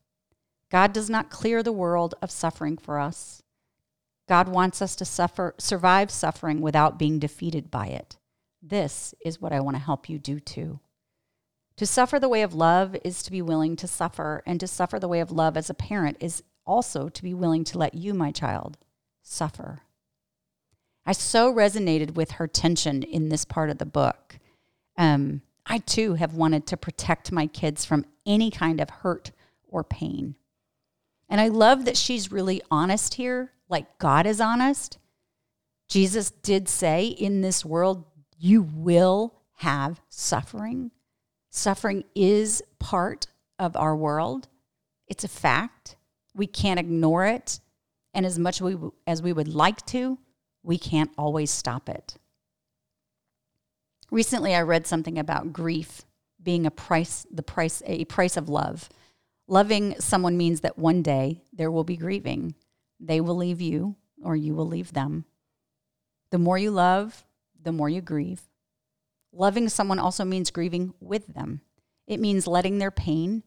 God 0.71 0.93
does 0.93 1.11
not 1.11 1.31
clear 1.31 1.63
the 1.63 1.73
world 1.73 2.15
of 2.23 2.31
suffering 2.31 2.77
for 2.77 2.99
us. 2.99 3.43
God 4.29 4.49
wants 4.49 4.81
us 4.81 4.97
to 4.97 5.05
suffer, 5.05 5.55
survive 5.59 6.11
suffering 6.11 6.61
without 6.61 6.99
being 6.99 7.19
defeated 7.19 7.71
by 7.71 7.89
it. 7.89 8.17
This 8.63 9.15
is 9.25 9.41
what 9.41 9.53
I 9.53 9.61
want 9.61 9.77
to 9.77 9.83
help 9.83 10.09
you 10.09 10.19
do 10.19 10.41
too. 10.41 10.81
To 11.77 11.87
suffer 11.87 12.19
the 12.21 12.29
way 12.29 12.43
of 12.43 12.55
love 12.55 12.97
is 13.05 13.23
to 13.23 13.31
be 13.31 13.43
willing 13.43 13.77
to 13.77 13.89
suffer, 13.89 14.43
and 14.47 14.61
to 14.61 14.67
suffer 14.67 14.99
the 14.99 15.09
way 15.09 15.21
of 15.21 15.31
love 15.33 15.57
as 15.57 15.69
a 15.69 15.75
parent 15.75 16.17
is 16.21 16.43
also 16.67 17.09
to 17.09 17.23
be 17.23 17.35
willing 17.35 17.65
to 17.65 17.79
let 17.79 17.95
you, 17.95 18.15
my 18.15 18.31
child, 18.31 18.79
suffer. 19.23 19.81
I 21.05 21.13
so 21.13 21.53
resonated 21.53 22.15
with 22.15 22.33
her 22.33 22.47
tension 22.47 23.03
in 23.03 23.29
this 23.29 23.45
part 23.45 23.71
of 23.71 23.79
the 23.79 23.87
book. 23.87 24.39
Um, 24.97 25.43
I 25.67 25.79
too 25.79 26.15
have 26.15 26.35
wanted 26.35 26.67
to 26.69 26.77
protect 26.77 27.33
my 27.33 27.47
kids 27.47 27.85
from 27.85 28.05
any 28.27 28.51
kind 28.51 28.81
of 28.81 28.91
hurt 28.91 29.33
or 29.69 29.83
pain. 29.83 30.37
And 31.29 31.41
I 31.41 31.49
love 31.49 31.87
that 31.87 31.97
she's 31.97 32.31
really 32.31 32.63
honest 32.71 33.15
here, 33.15 33.53
like 33.69 33.99
God 33.99 34.27
is 34.27 34.41
honest. 34.41 34.99
Jesus 35.89 36.31
did 36.31 36.69
say, 36.69 37.07
in 37.07 37.41
this 37.41 37.65
world, 37.65 38.05
you 38.39 38.63
will 38.63 39.35
have 39.57 40.01
suffering. 40.09 40.91
Suffering 41.51 42.05
is 42.15 42.63
part 42.79 43.27
of 43.59 43.77
our 43.77 43.95
world, 43.97 44.49
it's 45.07 45.25
a 45.25 45.29
fact. 45.29 45.97
We 46.35 46.47
can't 46.47 46.81
ignore 46.81 47.27
it. 47.27 47.61
And 48.15 48.27
as 48.27 48.39
much 48.39 48.61
we, 48.61 48.77
as 49.07 49.23
we 49.23 49.33
would 49.33 49.49
like 49.49 49.85
to, 49.87 50.19
we 50.63 50.79
can't 50.79 51.11
always 51.17 51.51
stop 51.51 51.89
it. 51.89 52.17
Recently, 54.11 54.55
I 54.55 54.63
read 54.63 54.87
something 54.87 55.19
about 55.19 55.53
grief 55.53 56.03
being 56.43 56.67
a 56.67 56.71
price, 56.71 57.27
the 57.31 57.43
price, 57.43 57.83
a 57.87 58.05
price 58.05 58.37
of 58.37 58.49
love. 58.49 58.89
Loving 59.49 59.95
someone 59.99 60.37
means 60.37 60.61
that 60.61 60.79
one 60.79 61.03
day 61.03 61.43
there 61.53 61.71
will 61.71 61.85
be 61.85 61.97
grieving. 61.97 62.55
They 63.01 63.21
will 63.21 63.37
leave 63.37 63.61
you 63.61 63.97
or 64.23 64.37
you 64.37 64.55
will 64.55 64.67
leave 64.67 64.93
them. 64.93 65.25
The 66.31 66.39
more 66.39 66.59
you 66.59 66.71
love, 66.71 67.25
the 67.61 67.73
more 67.73 67.89
you 67.89 68.01
grieve. 68.01 68.43
Loving 69.33 69.69
someone 69.69 69.99
also 69.99 70.25
means 70.25 70.51
grieving 70.51 70.95
with 71.01 71.29
them. 71.29 71.63
It 72.07 72.21
means 72.21 72.47
letting 72.47 72.79
their 72.79 72.91
pain 72.91 73.43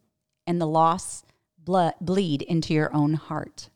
and 0.47 0.59
the 0.59 0.67
loss 0.67 1.23
bleed 1.65 2.41
into 2.43 2.73
your 2.73 2.93
own 2.95 3.15
heart. 3.15 3.69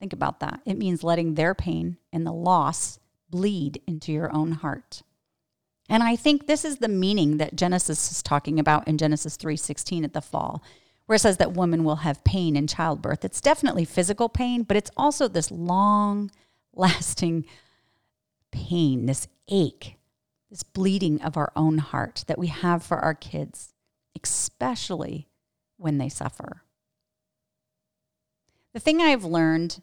Think 0.00 0.12
about 0.12 0.40
that. 0.40 0.60
It 0.64 0.78
means 0.78 1.04
letting 1.04 1.34
their 1.34 1.54
pain 1.54 1.98
and 2.12 2.26
the 2.26 2.32
loss 2.32 2.98
bleed 3.30 3.82
into 3.86 4.12
your 4.12 4.34
own 4.34 4.52
heart. 4.52 5.02
And 5.88 6.02
I 6.02 6.16
think 6.16 6.46
this 6.46 6.64
is 6.64 6.78
the 6.78 6.88
meaning 6.88 7.36
that 7.38 7.56
Genesis 7.56 8.10
is 8.10 8.22
talking 8.22 8.58
about 8.58 8.88
in 8.88 8.98
Genesis 8.98 9.36
3:16 9.36 10.04
at 10.04 10.12
the 10.12 10.20
fall 10.20 10.62
where 11.06 11.16
it 11.16 11.20
says 11.20 11.36
that 11.38 11.52
women 11.52 11.84
will 11.84 11.96
have 11.96 12.24
pain 12.24 12.56
in 12.56 12.66
childbirth. 12.66 13.24
It's 13.24 13.40
definitely 13.40 13.84
physical 13.84 14.28
pain, 14.28 14.62
but 14.62 14.76
it's 14.76 14.90
also 14.96 15.28
this 15.28 15.50
long 15.50 16.30
lasting 16.72 17.44
pain, 18.50 19.06
this 19.06 19.28
ache, 19.48 19.96
this 20.50 20.62
bleeding 20.62 21.20
of 21.22 21.36
our 21.36 21.52
own 21.56 21.78
heart 21.78 22.24
that 22.28 22.38
we 22.38 22.46
have 22.46 22.82
for 22.82 22.98
our 22.98 23.14
kids, 23.14 23.74
especially 24.22 25.28
when 25.76 25.98
they 25.98 26.08
suffer. 26.08 26.61
The 28.74 28.80
thing 28.80 29.00
I've 29.00 29.24
learned 29.24 29.80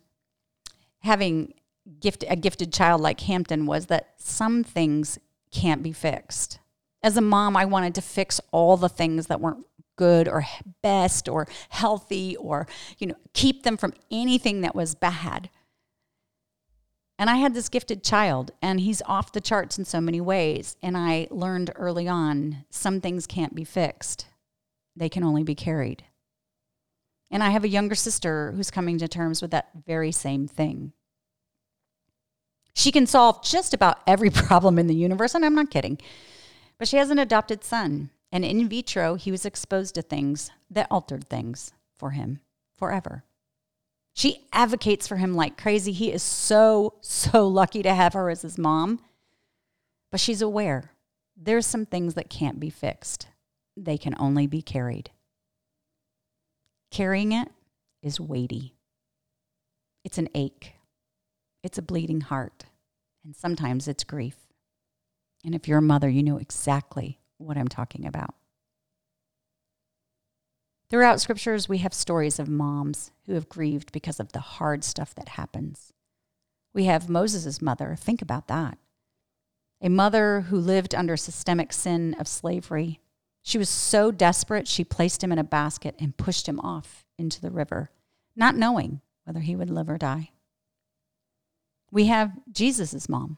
having 1.00 1.54
gift, 2.00 2.24
a 2.28 2.36
gifted 2.36 2.74
child 2.74 3.02
like 3.02 3.22
Hampton 3.22 3.66
was 3.66 3.88
that 3.88 4.14
some 4.18 4.64
things 4.64 5.20
can't 5.52 5.84
be 5.84 5.92
fixed. 5.92 6.60
As 7.02 7.16
a 7.16 7.22
mom, 7.22 7.56
I 7.56 7.66
wanted 7.66 7.96
to 7.96 8.02
fix 8.02 8.42
all 8.52 8.78
the 8.78 8.90
things 8.90 9.28
that 9.28 9.40
weren't 9.40 9.66
good 9.96 10.28
or 10.28 10.46
best 10.82 11.28
or 11.28 11.46
healthy 11.68 12.34
or 12.38 12.66
you 13.00 13.08
know 13.08 13.16
keep 13.34 13.64
them 13.64 13.76
from 13.76 13.94
anything 14.10 14.62
that 14.62 14.74
was 14.74 14.96
bad. 14.96 15.50
And 17.18 17.30
i 17.30 17.36
had 17.36 17.54
this 17.54 17.68
gifted 17.68 18.02
child 18.02 18.52
and 18.62 18.80
he's 18.80 19.02
off 19.06 19.34
the 19.34 19.42
charts 19.42 19.78
in 19.78 19.84
so 19.84 20.00
many 20.00 20.22
ways 20.22 20.78
and 20.82 20.98
i 20.98 21.28
learned 21.30 21.72
early 21.76 22.08
on 22.08 22.64
some 22.70 23.02
things 23.02 23.28
can't 23.28 23.54
be 23.54 23.66
fixed. 23.66 24.28
They 24.96 25.10
can 25.10 25.24
only 25.24 25.44
be 25.44 25.56
carried 25.56 26.04
and 27.32 27.44
i 27.44 27.50
have 27.50 27.64
a 27.64 27.70
younger 27.70 27.96
sister 27.96 28.54
who's 28.56 28.72
coming 28.72 28.98
to 28.98 29.08
terms 29.08 29.42
with 29.42 29.52
that 29.52 29.70
very 29.86 30.12
same 30.12 30.48
thing 30.48 30.94
she 32.74 32.92
can 32.92 33.06
solve 33.06 33.44
just 33.44 33.74
about 33.74 34.00
every 34.08 34.30
problem 34.32 34.80
in 34.80 34.88
the 34.88 34.96
universe 34.96 35.36
and 35.36 35.46
i'm 35.46 35.56
not 35.56 35.72
kidding 35.72 35.98
but 36.78 36.88
she 36.88 36.98
has 36.98 37.10
an 37.10 37.20
adopted 37.20 37.64
son 37.64 38.10
and 38.32 38.46
in 38.46 38.70
vitro, 38.70 39.16
he 39.16 39.32
was 39.32 39.46
exposed 39.46 39.96
to 39.96 40.02
things 40.02 40.52
that 40.70 40.88
altered 40.92 41.28
things 41.28 41.74
for 41.98 42.12
him 42.12 42.40
forever. 42.78 43.24
She 44.14 44.48
advocates 44.54 45.08
for 45.08 45.18
him 45.18 45.34
like 45.34 45.58
crazy. 45.58 45.92
He 45.92 46.12
is 46.12 46.22
so, 46.22 46.96
so 47.02 47.48
lucky 47.48 47.82
to 47.84 47.94
have 47.94 48.14
her 48.14 48.30
as 48.30 48.42
his 48.42 48.58
mom. 48.58 49.00
But 50.12 50.20
she's 50.20 50.42
aware 50.42 50.92
there's 51.42 51.66
some 51.66 51.86
things 51.86 52.16
that 52.16 52.30
can't 52.30 52.60
be 52.60 52.70
fixed, 52.70 53.28
they 53.78 53.98
can 53.98 54.14
only 54.20 54.46
be 54.46 54.62
carried. 54.62 55.10
Carrying 56.92 57.32
it 57.32 57.50
is 58.02 58.20
weighty, 58.20 58.76
it's 60.04 60.18
an 60.18 60.30
ache, 60.34 60.74
it's 61.64 61.78
a 61.78 61.84
bleeding 61.84 62.22
heart, 62.22 62.66
and 63.24 63.36
sometimes 63.36 63.88
it's 63.88 64.04
grief. 64.04 64.38
And 65.46 65.54
if 65.54 65.68
you're 65.68 65.78
a 65.78 65.84
mother, 65.84 66.10
you 66.10 66.24
know 66.24 66.38
exactly 66.38 67.20
what 67.38 67.58
I'm 67.58 67.68
talking 67.68 68.06
about. 68.06 68.34
Throughout 70.90 71.22
scriptures, 71.22 71.70
we 71.70 71.78
have 71.80 71.94
stories 71.94 72.40
of 72.40 72.50
moms 72.50 73.12
who 73.28 73.34
have 73.34 73.48
grieved 73.48 73.92
because 73.92 74.20
of 74.20 74.32
the 74.32 74.40
hard 74.40 74.84
stuff 74.84 75.14
that 75.16 75.30
happens. 75.30 75.94
We 76.74 76.86
have 76.86 77.10
Moses' 77.10 77.62
mother. 77.62 77.96
Think 77.96 78.22
about 78.22 78.48
that. 78.48 78.80
A 79.82 79.90
mother 79.90 80.42
who 80.42 80.58
lived 80.58 80.96
under 80.96 81.16
systemic 81.16 81.72
sin 81.72 82.16
of 82.20 82.28
slavery. 82.28 83.00
She 83.42 83.58
was 83.58 83.70
so 83.70 84.12
desperate, 84.12 84.68
she 84.68 84.84
placed 84.84 85.24
him 85.24 85.32
in 85.32 85.40
a 85.40 85.44
basket 85.44 85.96
and 86.00 86.18
pushed 86.18 86.48
him 86.48 86.60
off 86.60 87.06
into 87.18 87.42
the 87.42 87.52
river, 87.52 87.92
not 88.36 88.56
knowing 88.56 89.02
whether 89.24 89.40
he 89.40 89.56
would 89.56 89.70
live 89.70 89.90
or 89.90 89.98
die. 89.98 90.32
We 91.92 92.06
have 92.06 92.34
Jesus' 92.52 93.10
mom, 93.10 93.38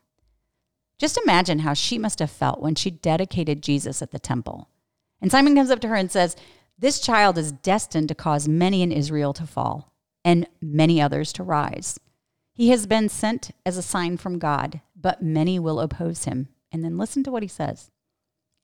just 1.02 1.18
imagine 1.18 1.60
how 1.60 1.74
she 1.74 1.98
must 1.98 2.20
have 2.20 2.30
felt 2.30 2.62
when 2.62 2.76
she 2.76 2.92
dedicated 2.92 3.64
Jesus 3.64 4.04
at 4.04 4.12
the 4.12 4.20
temple. 4.20 4.70
And 5.20 5.32
Simon 5.32 5.56
comes 5.56 5.72
up 5.72 5.80
to 5.80 5.88
her 5.88 5.96
and 5.96 6.12
says, 6.12 6.36
This 6.78 7.00
child 7.00 7.40
is 7.40 7.52
destined 7.52 8.08
to 8.10 8.14
cause 8.14 8.48
many 8.48 8.84
in 8.84 8.92
Israel 8.92 9.34
to 9.34 9.48
fall 9.48 9.96
and 10.24 10.46
many 10.62 11.02
others 11.02 11.34
to 11.34 11.44
rise. 11.44 12.00
He 12.54 12.70
has 12.70 12.86
been 12.86 13.10
sent 13.10 13.50
as 13.66 13.78
a 13.78 13.82
sign 13.82 14.18
from 14.18 14.38
God, 14.38 14.82
but 14.96 15.24
many 15.24 15.58
will 15.58 15.80
oppose 15.80 16.26
him. 16.26 16.50
And 16.72 16.84
then 16.84 17.00
listen 17.00 17.24
to 17.24 17.32
what 17.32 17.42
he 17.42 17.50
says. 17.50 17.90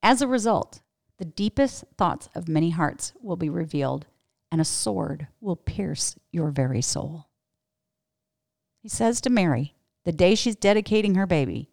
As 0.04 0.22
a 0.22 0.28
result, 0.28 0.82
the 1.18 1.26
deepest 1.26 1.84
thoughts 1.98 2.30
of 2.36 2.48
many 2.48 2.70
hearts 2.70 3.14
will 3.22 3.36
be 3.36 3.50
revealed, 3.50 4.06
and 4.52 4.62
a 4.62 4.66
sword 4.66 5.28
will 5.42 5.56
pierce 5.56 6.16
your 6.32 6.52
very 6.52 6.82
soul. 6.82 7.28
He 8.82 8.90
says 8.90 9.20
to 9.22 9.30
Mary, 9.30 9.76
the 10.06 10.12
day 10.12 10.36
she's 10.36 10.56
dedicating 10.56 11.16
her 11.16 11.26
baby, 11.26 11.70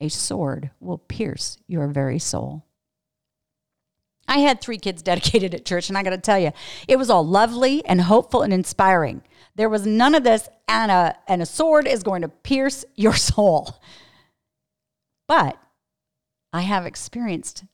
a 0.00 0.08
sword 0.08 0.70
will 0.80 0.98
pierce 0.98 1.58
your 1.66 1.88
very 1.88 2.18
soul. 2.18 2.64
I 4.28 4.38
had 4.38 4.60
three 4.60 4.78
kids 4.78 5.02
dedicated 5.02 5.54
at 5.54 5.64
church, 5.64 5.88
and 5.88 5.96
I 5.96 6.02
got 6.02 6.10
to 6.10 6.18
tell 6.18 6.38
you, 6.38 6.52
it 6.86 6.96
was 6.96 7.08
all 7.08 7.26
lovely 7.26 7.84
and 7.86 8.02
hopeful 8.02 8.42
and 8.42 8.52
inspiring. 8.52 9.22
There 9.56 9.70
was 9.70 9.86
none 9.86 10.14
of 10.14 10.22
this, 10.22 10.48
and 10.68 10.92
a, 10.92 11.16
and 11.26 11.40
a 11.40 11.46
sword 11.46 11.88
is 11.88 12.02
going 12.02 12.22
to 12.22 12.28
pierce 12.28 12.84
your 12.94 13.14
soul. 13.16 13.80
But 15.26 15.58
I 16.52 16.60
have 16.60 16.86
experienced 16.86 17.64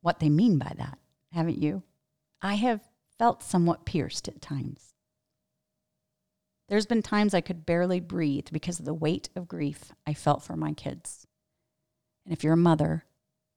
what 0.00 0.20
they 0.20 0.28
mean 0.28 0.58
by 0.58 0.72
that, 0.76 0.98
haven't 1.32 1.58
you? 1.58 1.82
I 2.40 2.54
have 2.54 2.80
felt 3.18 3.42
somewhat 3.42 3.84
pierced 3.84 4.28
at 4.28 4.40
times. 4.40 4.94
There's 6.68 6.86
been 6.86 7.02
times 7.02 7.32
I 7.32 7.40
could 7.40 7.64
barely 7.64 7.98
breathe 7.98 8.48
because 8.52 8.78
of 8.78 8.84
the 8.84 8.94
weight 8.94 9.30
of 9.34 9.48
grief 9.48 9.92
I 10.06 10.14
felt 10.14 10.42
for 10.42 10.54
my 10.54 10.72
kids. 10.72 11.26
And 12.24 12.32
if 12.32 12.44
you're 12.44 12.52
a 12.52 12.58
mother, 12.58 13.04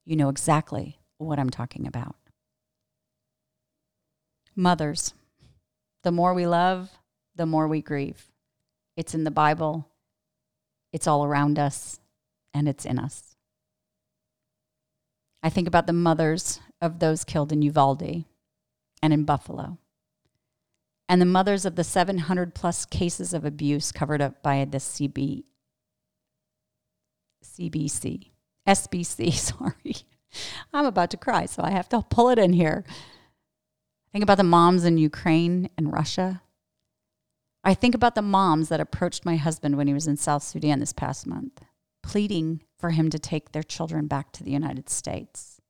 you 0.05 0.15
know 0.15 0.29
exactly 0.29 0.99
what 1.17 1.37
I'm 1.37 1.49
talking 1.49 1.85
about. 1.85 2.15
Mothers, 4.55 5.13
the 6.03 6.11
more 6.11 6.33
we 6.33 6.47
love, 6.47 6.89
the 7.35 7.45
more 7.45 7.67
we 7.67 7.81
grieve. 7.81 8.29
It's 8.95 9.13
in 9.13 9.23
the 9.23 9.31
Bible, 9.31 9.87
it's 10.91 11.07
all 11.07 11.23
around 11.23 11.59
us, 11.59 11.99
and 12.53 12.67
it's 12.67 12.85
in 12.85 12.99
us. 12.99 13.30
I 15.43 15.49
think 15.49 15.67
about 15.67 15.87
the 15.87 15.93
mothers 15.93 16.59
of 16.81 16.99
those 16.99 17.23
killed 17.23 17.51
in 17.51 17.61
Uvalde 17.61 18.25
and 19.01 19.13
in 19.13 19.23
Buffalo, 19.23 19.77
and 21.09 21.21
the 21.21 21.25
mothers 21.25 21.65
of 21.65 21.75
the 21.75 21.83
700 21.83 22.53
plus 22.53 22.85
cases 22.85 23.33
of 23.33 23.43
abuse 23.43 23.91
covered 23.91 24.21
up 24.21 24.41
by 24.43 24.63
the 24.65 24.77
CB, 24.77 25.43
CBC. 27.43 28.29
SBC, 28.67 29.33
sorry. 29.33 29.95
I'm 30.73 30.85
about 30.85 31.09
to 31.11 31.17
cry, 31.17 31.45
so 31.45 31.63
I 31.63 31.71
have 31.71 31.89
to 31.89 32.01
pull 32.01 32.29
it 32.29 32.39
in 32.39 32.53
here. 32.53 32.85
Think 34.11 34.23
about 34.23 34.37
the 34.37 34.43
moms 34.43 34.85
in 34.85 34.97
Ukraine 34.97 35.69
and 35.77 35.91
Russia. 35.91 36.41
I 37.63 37.73
think 37.73 37.95
about 37.95 38.15
the 38.15 38.21
moms 38.21 38.69
that 38.69 38.79
approached 38.79 39.25
my 39.25 39.35
husband 39.35 39.77
when 39.77 39.87
he 39.87 39.93
was 39.93 40.07
in 40.07 40.17
South 40.17 40.43
Sudan 40.43 40.79
this 40.79 40.93
past 40.93 41.27
month, 41.27 41.61
pleading 42.01 42.61
for 42.81 42.89
him 42.89 43.09
to 43.11 43.19
take 43.19 43.51
their 43.51 43.63
children 43.63 44.07
back 44.07 44.31
to 44.33 44.43
the 44.43 44.51
United 44.51 44.89
States. 44.89 45.61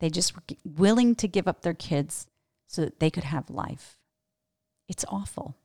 They 0.00 0.10
just 0.10 0.34
were 0.34 0.42
willing 0.64 1.14
to 1.14 1.28
give 1.28 1.48
up 1.48 1.62
their 1.62 1.74
kids 1.74 2.26
so 2.66 2.82
that 2.82 3.00
they 3.00 3.10
could 3.10 3.24
have 3.24 3.48
life. 3.48 3.96
It's 4.88 5.04
awful, 5.08 5.56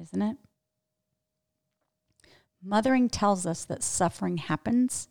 isn't 0.00 0.22
it? 0.22 0.36
Mothering 2.62 3.08
tells 3.08 3.46
us 3.46 3.64
that 3.64 3.82
suffering 3.82 4.38
happens 4.38 5.08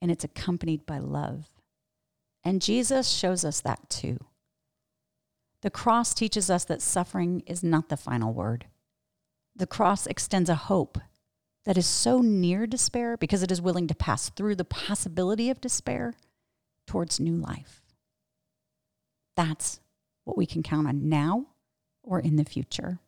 and 0.00 0.10
it's 0.10 0.24
accompanied 0.24 0.86
by 0.86 0.98
love. 0.98 1.48
And 2.44 2.62
Jesus 2.62 3.08
shows 3.08 3.44
us 3.44 3.60
that 3.60 3.88
too. 3.90 4.18
The 5.62 5.70
cross 5.70 6.14
teaches 6.14 6.50
us 6.50 6.64
that 6.66 6.82
suffering 6.82 7.42
is 7.46 7.64
not 7.64 7.88
the 7.88 7.96
final 7.96 8.32
word. 8.32 8.66
The 9.56 9.66
cross 9.66 10.06
extends 10.06 10.48
a 10.48 10.54
hope 10.54 10.98
that 11.68 11.76
is 11.76 11.86
so 11.86 12.22
near 12.22 12.66
despair 12.66 13.18
because 13.18 13.42
it 13.42 13.52
is 13.52 13.60
willing 13.60 13.86
to 13.86 13.94
pass 13.94 14.30
through 14.30 14.56
the 14.56 14.64
possibility 14.64 15.50
of 15.50 15.60
despair 15.60 16.14
towards 16.86 17.20
new 17.20 17.36
life. 17.36 17.82
That's 19.36 19.78
what 20.24 20.38
we 20.38 20.46
can 20.46 20.62
count 20.62 20.88
on 20.88 21.10
now 21.10 21.48
or 22.02 22.20
in 22.20 22.36
the 22.36 22.44
future. 22.46 23.00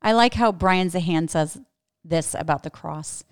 I 0.00 0.12
like 0.12 0.34
how 0.34 0.52
Brian 0.52 0.88
Zahnd 0.88 1.28
says 1.30 1.60
this 2.04 2.32
about 2.38 2.62
the 2.62 2.70
cross. 2.70 3.24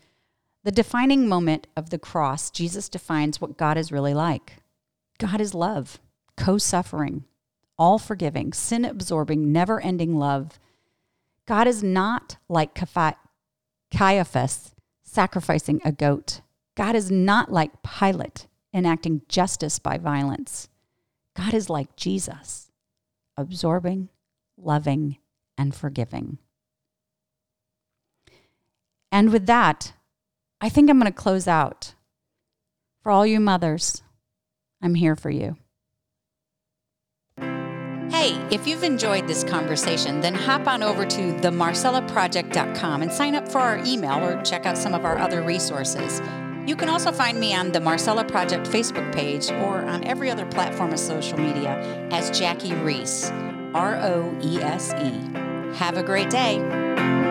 The 0.64 0.72
defining 0.72 1.28
moment 1.28 1.68
of 1.76 1.90
the 1.90 1.98
cross, 1.98 2.50
Jesus 2.50 2.88
defines 2.88 3.40
what 3.40 3.56
God 3.56 3.78
is 3.78 3.92
really 3.92 4.12
like. 4.12 4.56
God 5.18 5.40
is 5.40 5.54
love, 5.54 6.00
co 6.36 6.58
suffering, 6.58 7.26
all 7.78 8.00
forgiving, 8.00 8.54
sin 8.54 8.84
absorbing, 8.84 9.52
never 9.52 9.80
ending 9.80 10.18
love. 10.18 10.58
God 11.46 11.68
is 11.68 11.84
not 11.84 12.38
like 12.48 12.74
Caiaphas 13.94 14.74
sacrificing 15.04 15.80
a 15.84 15.92
goat. 15.92 16.40
God 16.76 16.96
is 16.96 17.10
not 17.10 17.52
like 17.52 17.82
Pilate 17.82 18.48
enacting 18.74 19.22
justice 19.28 19.78
by 19.78 19.98
violence. 19.98 20.68
God 21.36 21.54
is 21.54 21.70
like 21.70 21.94
Jesus, 21.94 22.72
absorbing, 23.36 24.08
loving, 24.56 25.18
and 25.56 25.74
forgiving. 25.74 26.38
And 29.12 29.30
with 29.30 29.46
that, 29.46 29.92
I 30.60 30.68
think 30.68 30.90
I'm 30.90 30.98
going 30.98 31.12
to 31.12 31.16
close 31.16 31.46
out. 31.46 31.94
For 33.02 33.12
all 33.12 33.24
you 33.24 33.38
mothers, 33.38 34.02
I'm 34.82 34.96
here 34.96 35.14
for 35.14 35.30
you. 35.30 35.56
Hey, 38.10 38.38
if 38.50 38.66
you've 38.66 38.84
enjoyed 38.84 39.26
this 39.26 39.44
conversation, 39.44 40.20
then 40.20 40.34
hop 40.34 40.66
on 40.66 40.82
over 40.82 41.04
to 41.04 41.32
themarcellaproject.com 41.34 43.02
and 43.02 43.12
sign 43.12 43.34
up 43.34 43.48
for 43.48 43.58
our 43.58 43.78
email 43.84 44.22
or 44.24 44.40
check 44.42 44.66
out 44.66 44.78
some 44.78 44.94
of 44.94 45.04
our 45.04 45.18
other 45.18 45.42
resources. 45.42 46.20
You 46.66 46.76
can 46.76 46.88
also 46.88 47.12
find 47.12 47.38
me 47.38 47.54
on 47.54 47.72
the 47.72 47.80
Marcella 47.80 48.24
Project 48.24 48.66
Facebook 48.66 49.12
page 49.12 49.50
or 49.50 49.82
on 49.82 50.04
every 50.04 50.30
other 50.30 50.46
platform 50.46 50.92
of 50.92 50.98
social 50.98 51.38
media 51.38 52.08
as 52.10 52.36
Jackie 52.36 52.74
Roese, 52.74 53.30
R 53.74 53.96
O 53.96 54.34
E 54.42 54.58
S 54.58 54.92
E. 54.94 55.74
Have 55.76 55.96
a 55.98 56.02
great 56.02 56.30
day. 56.30 57.23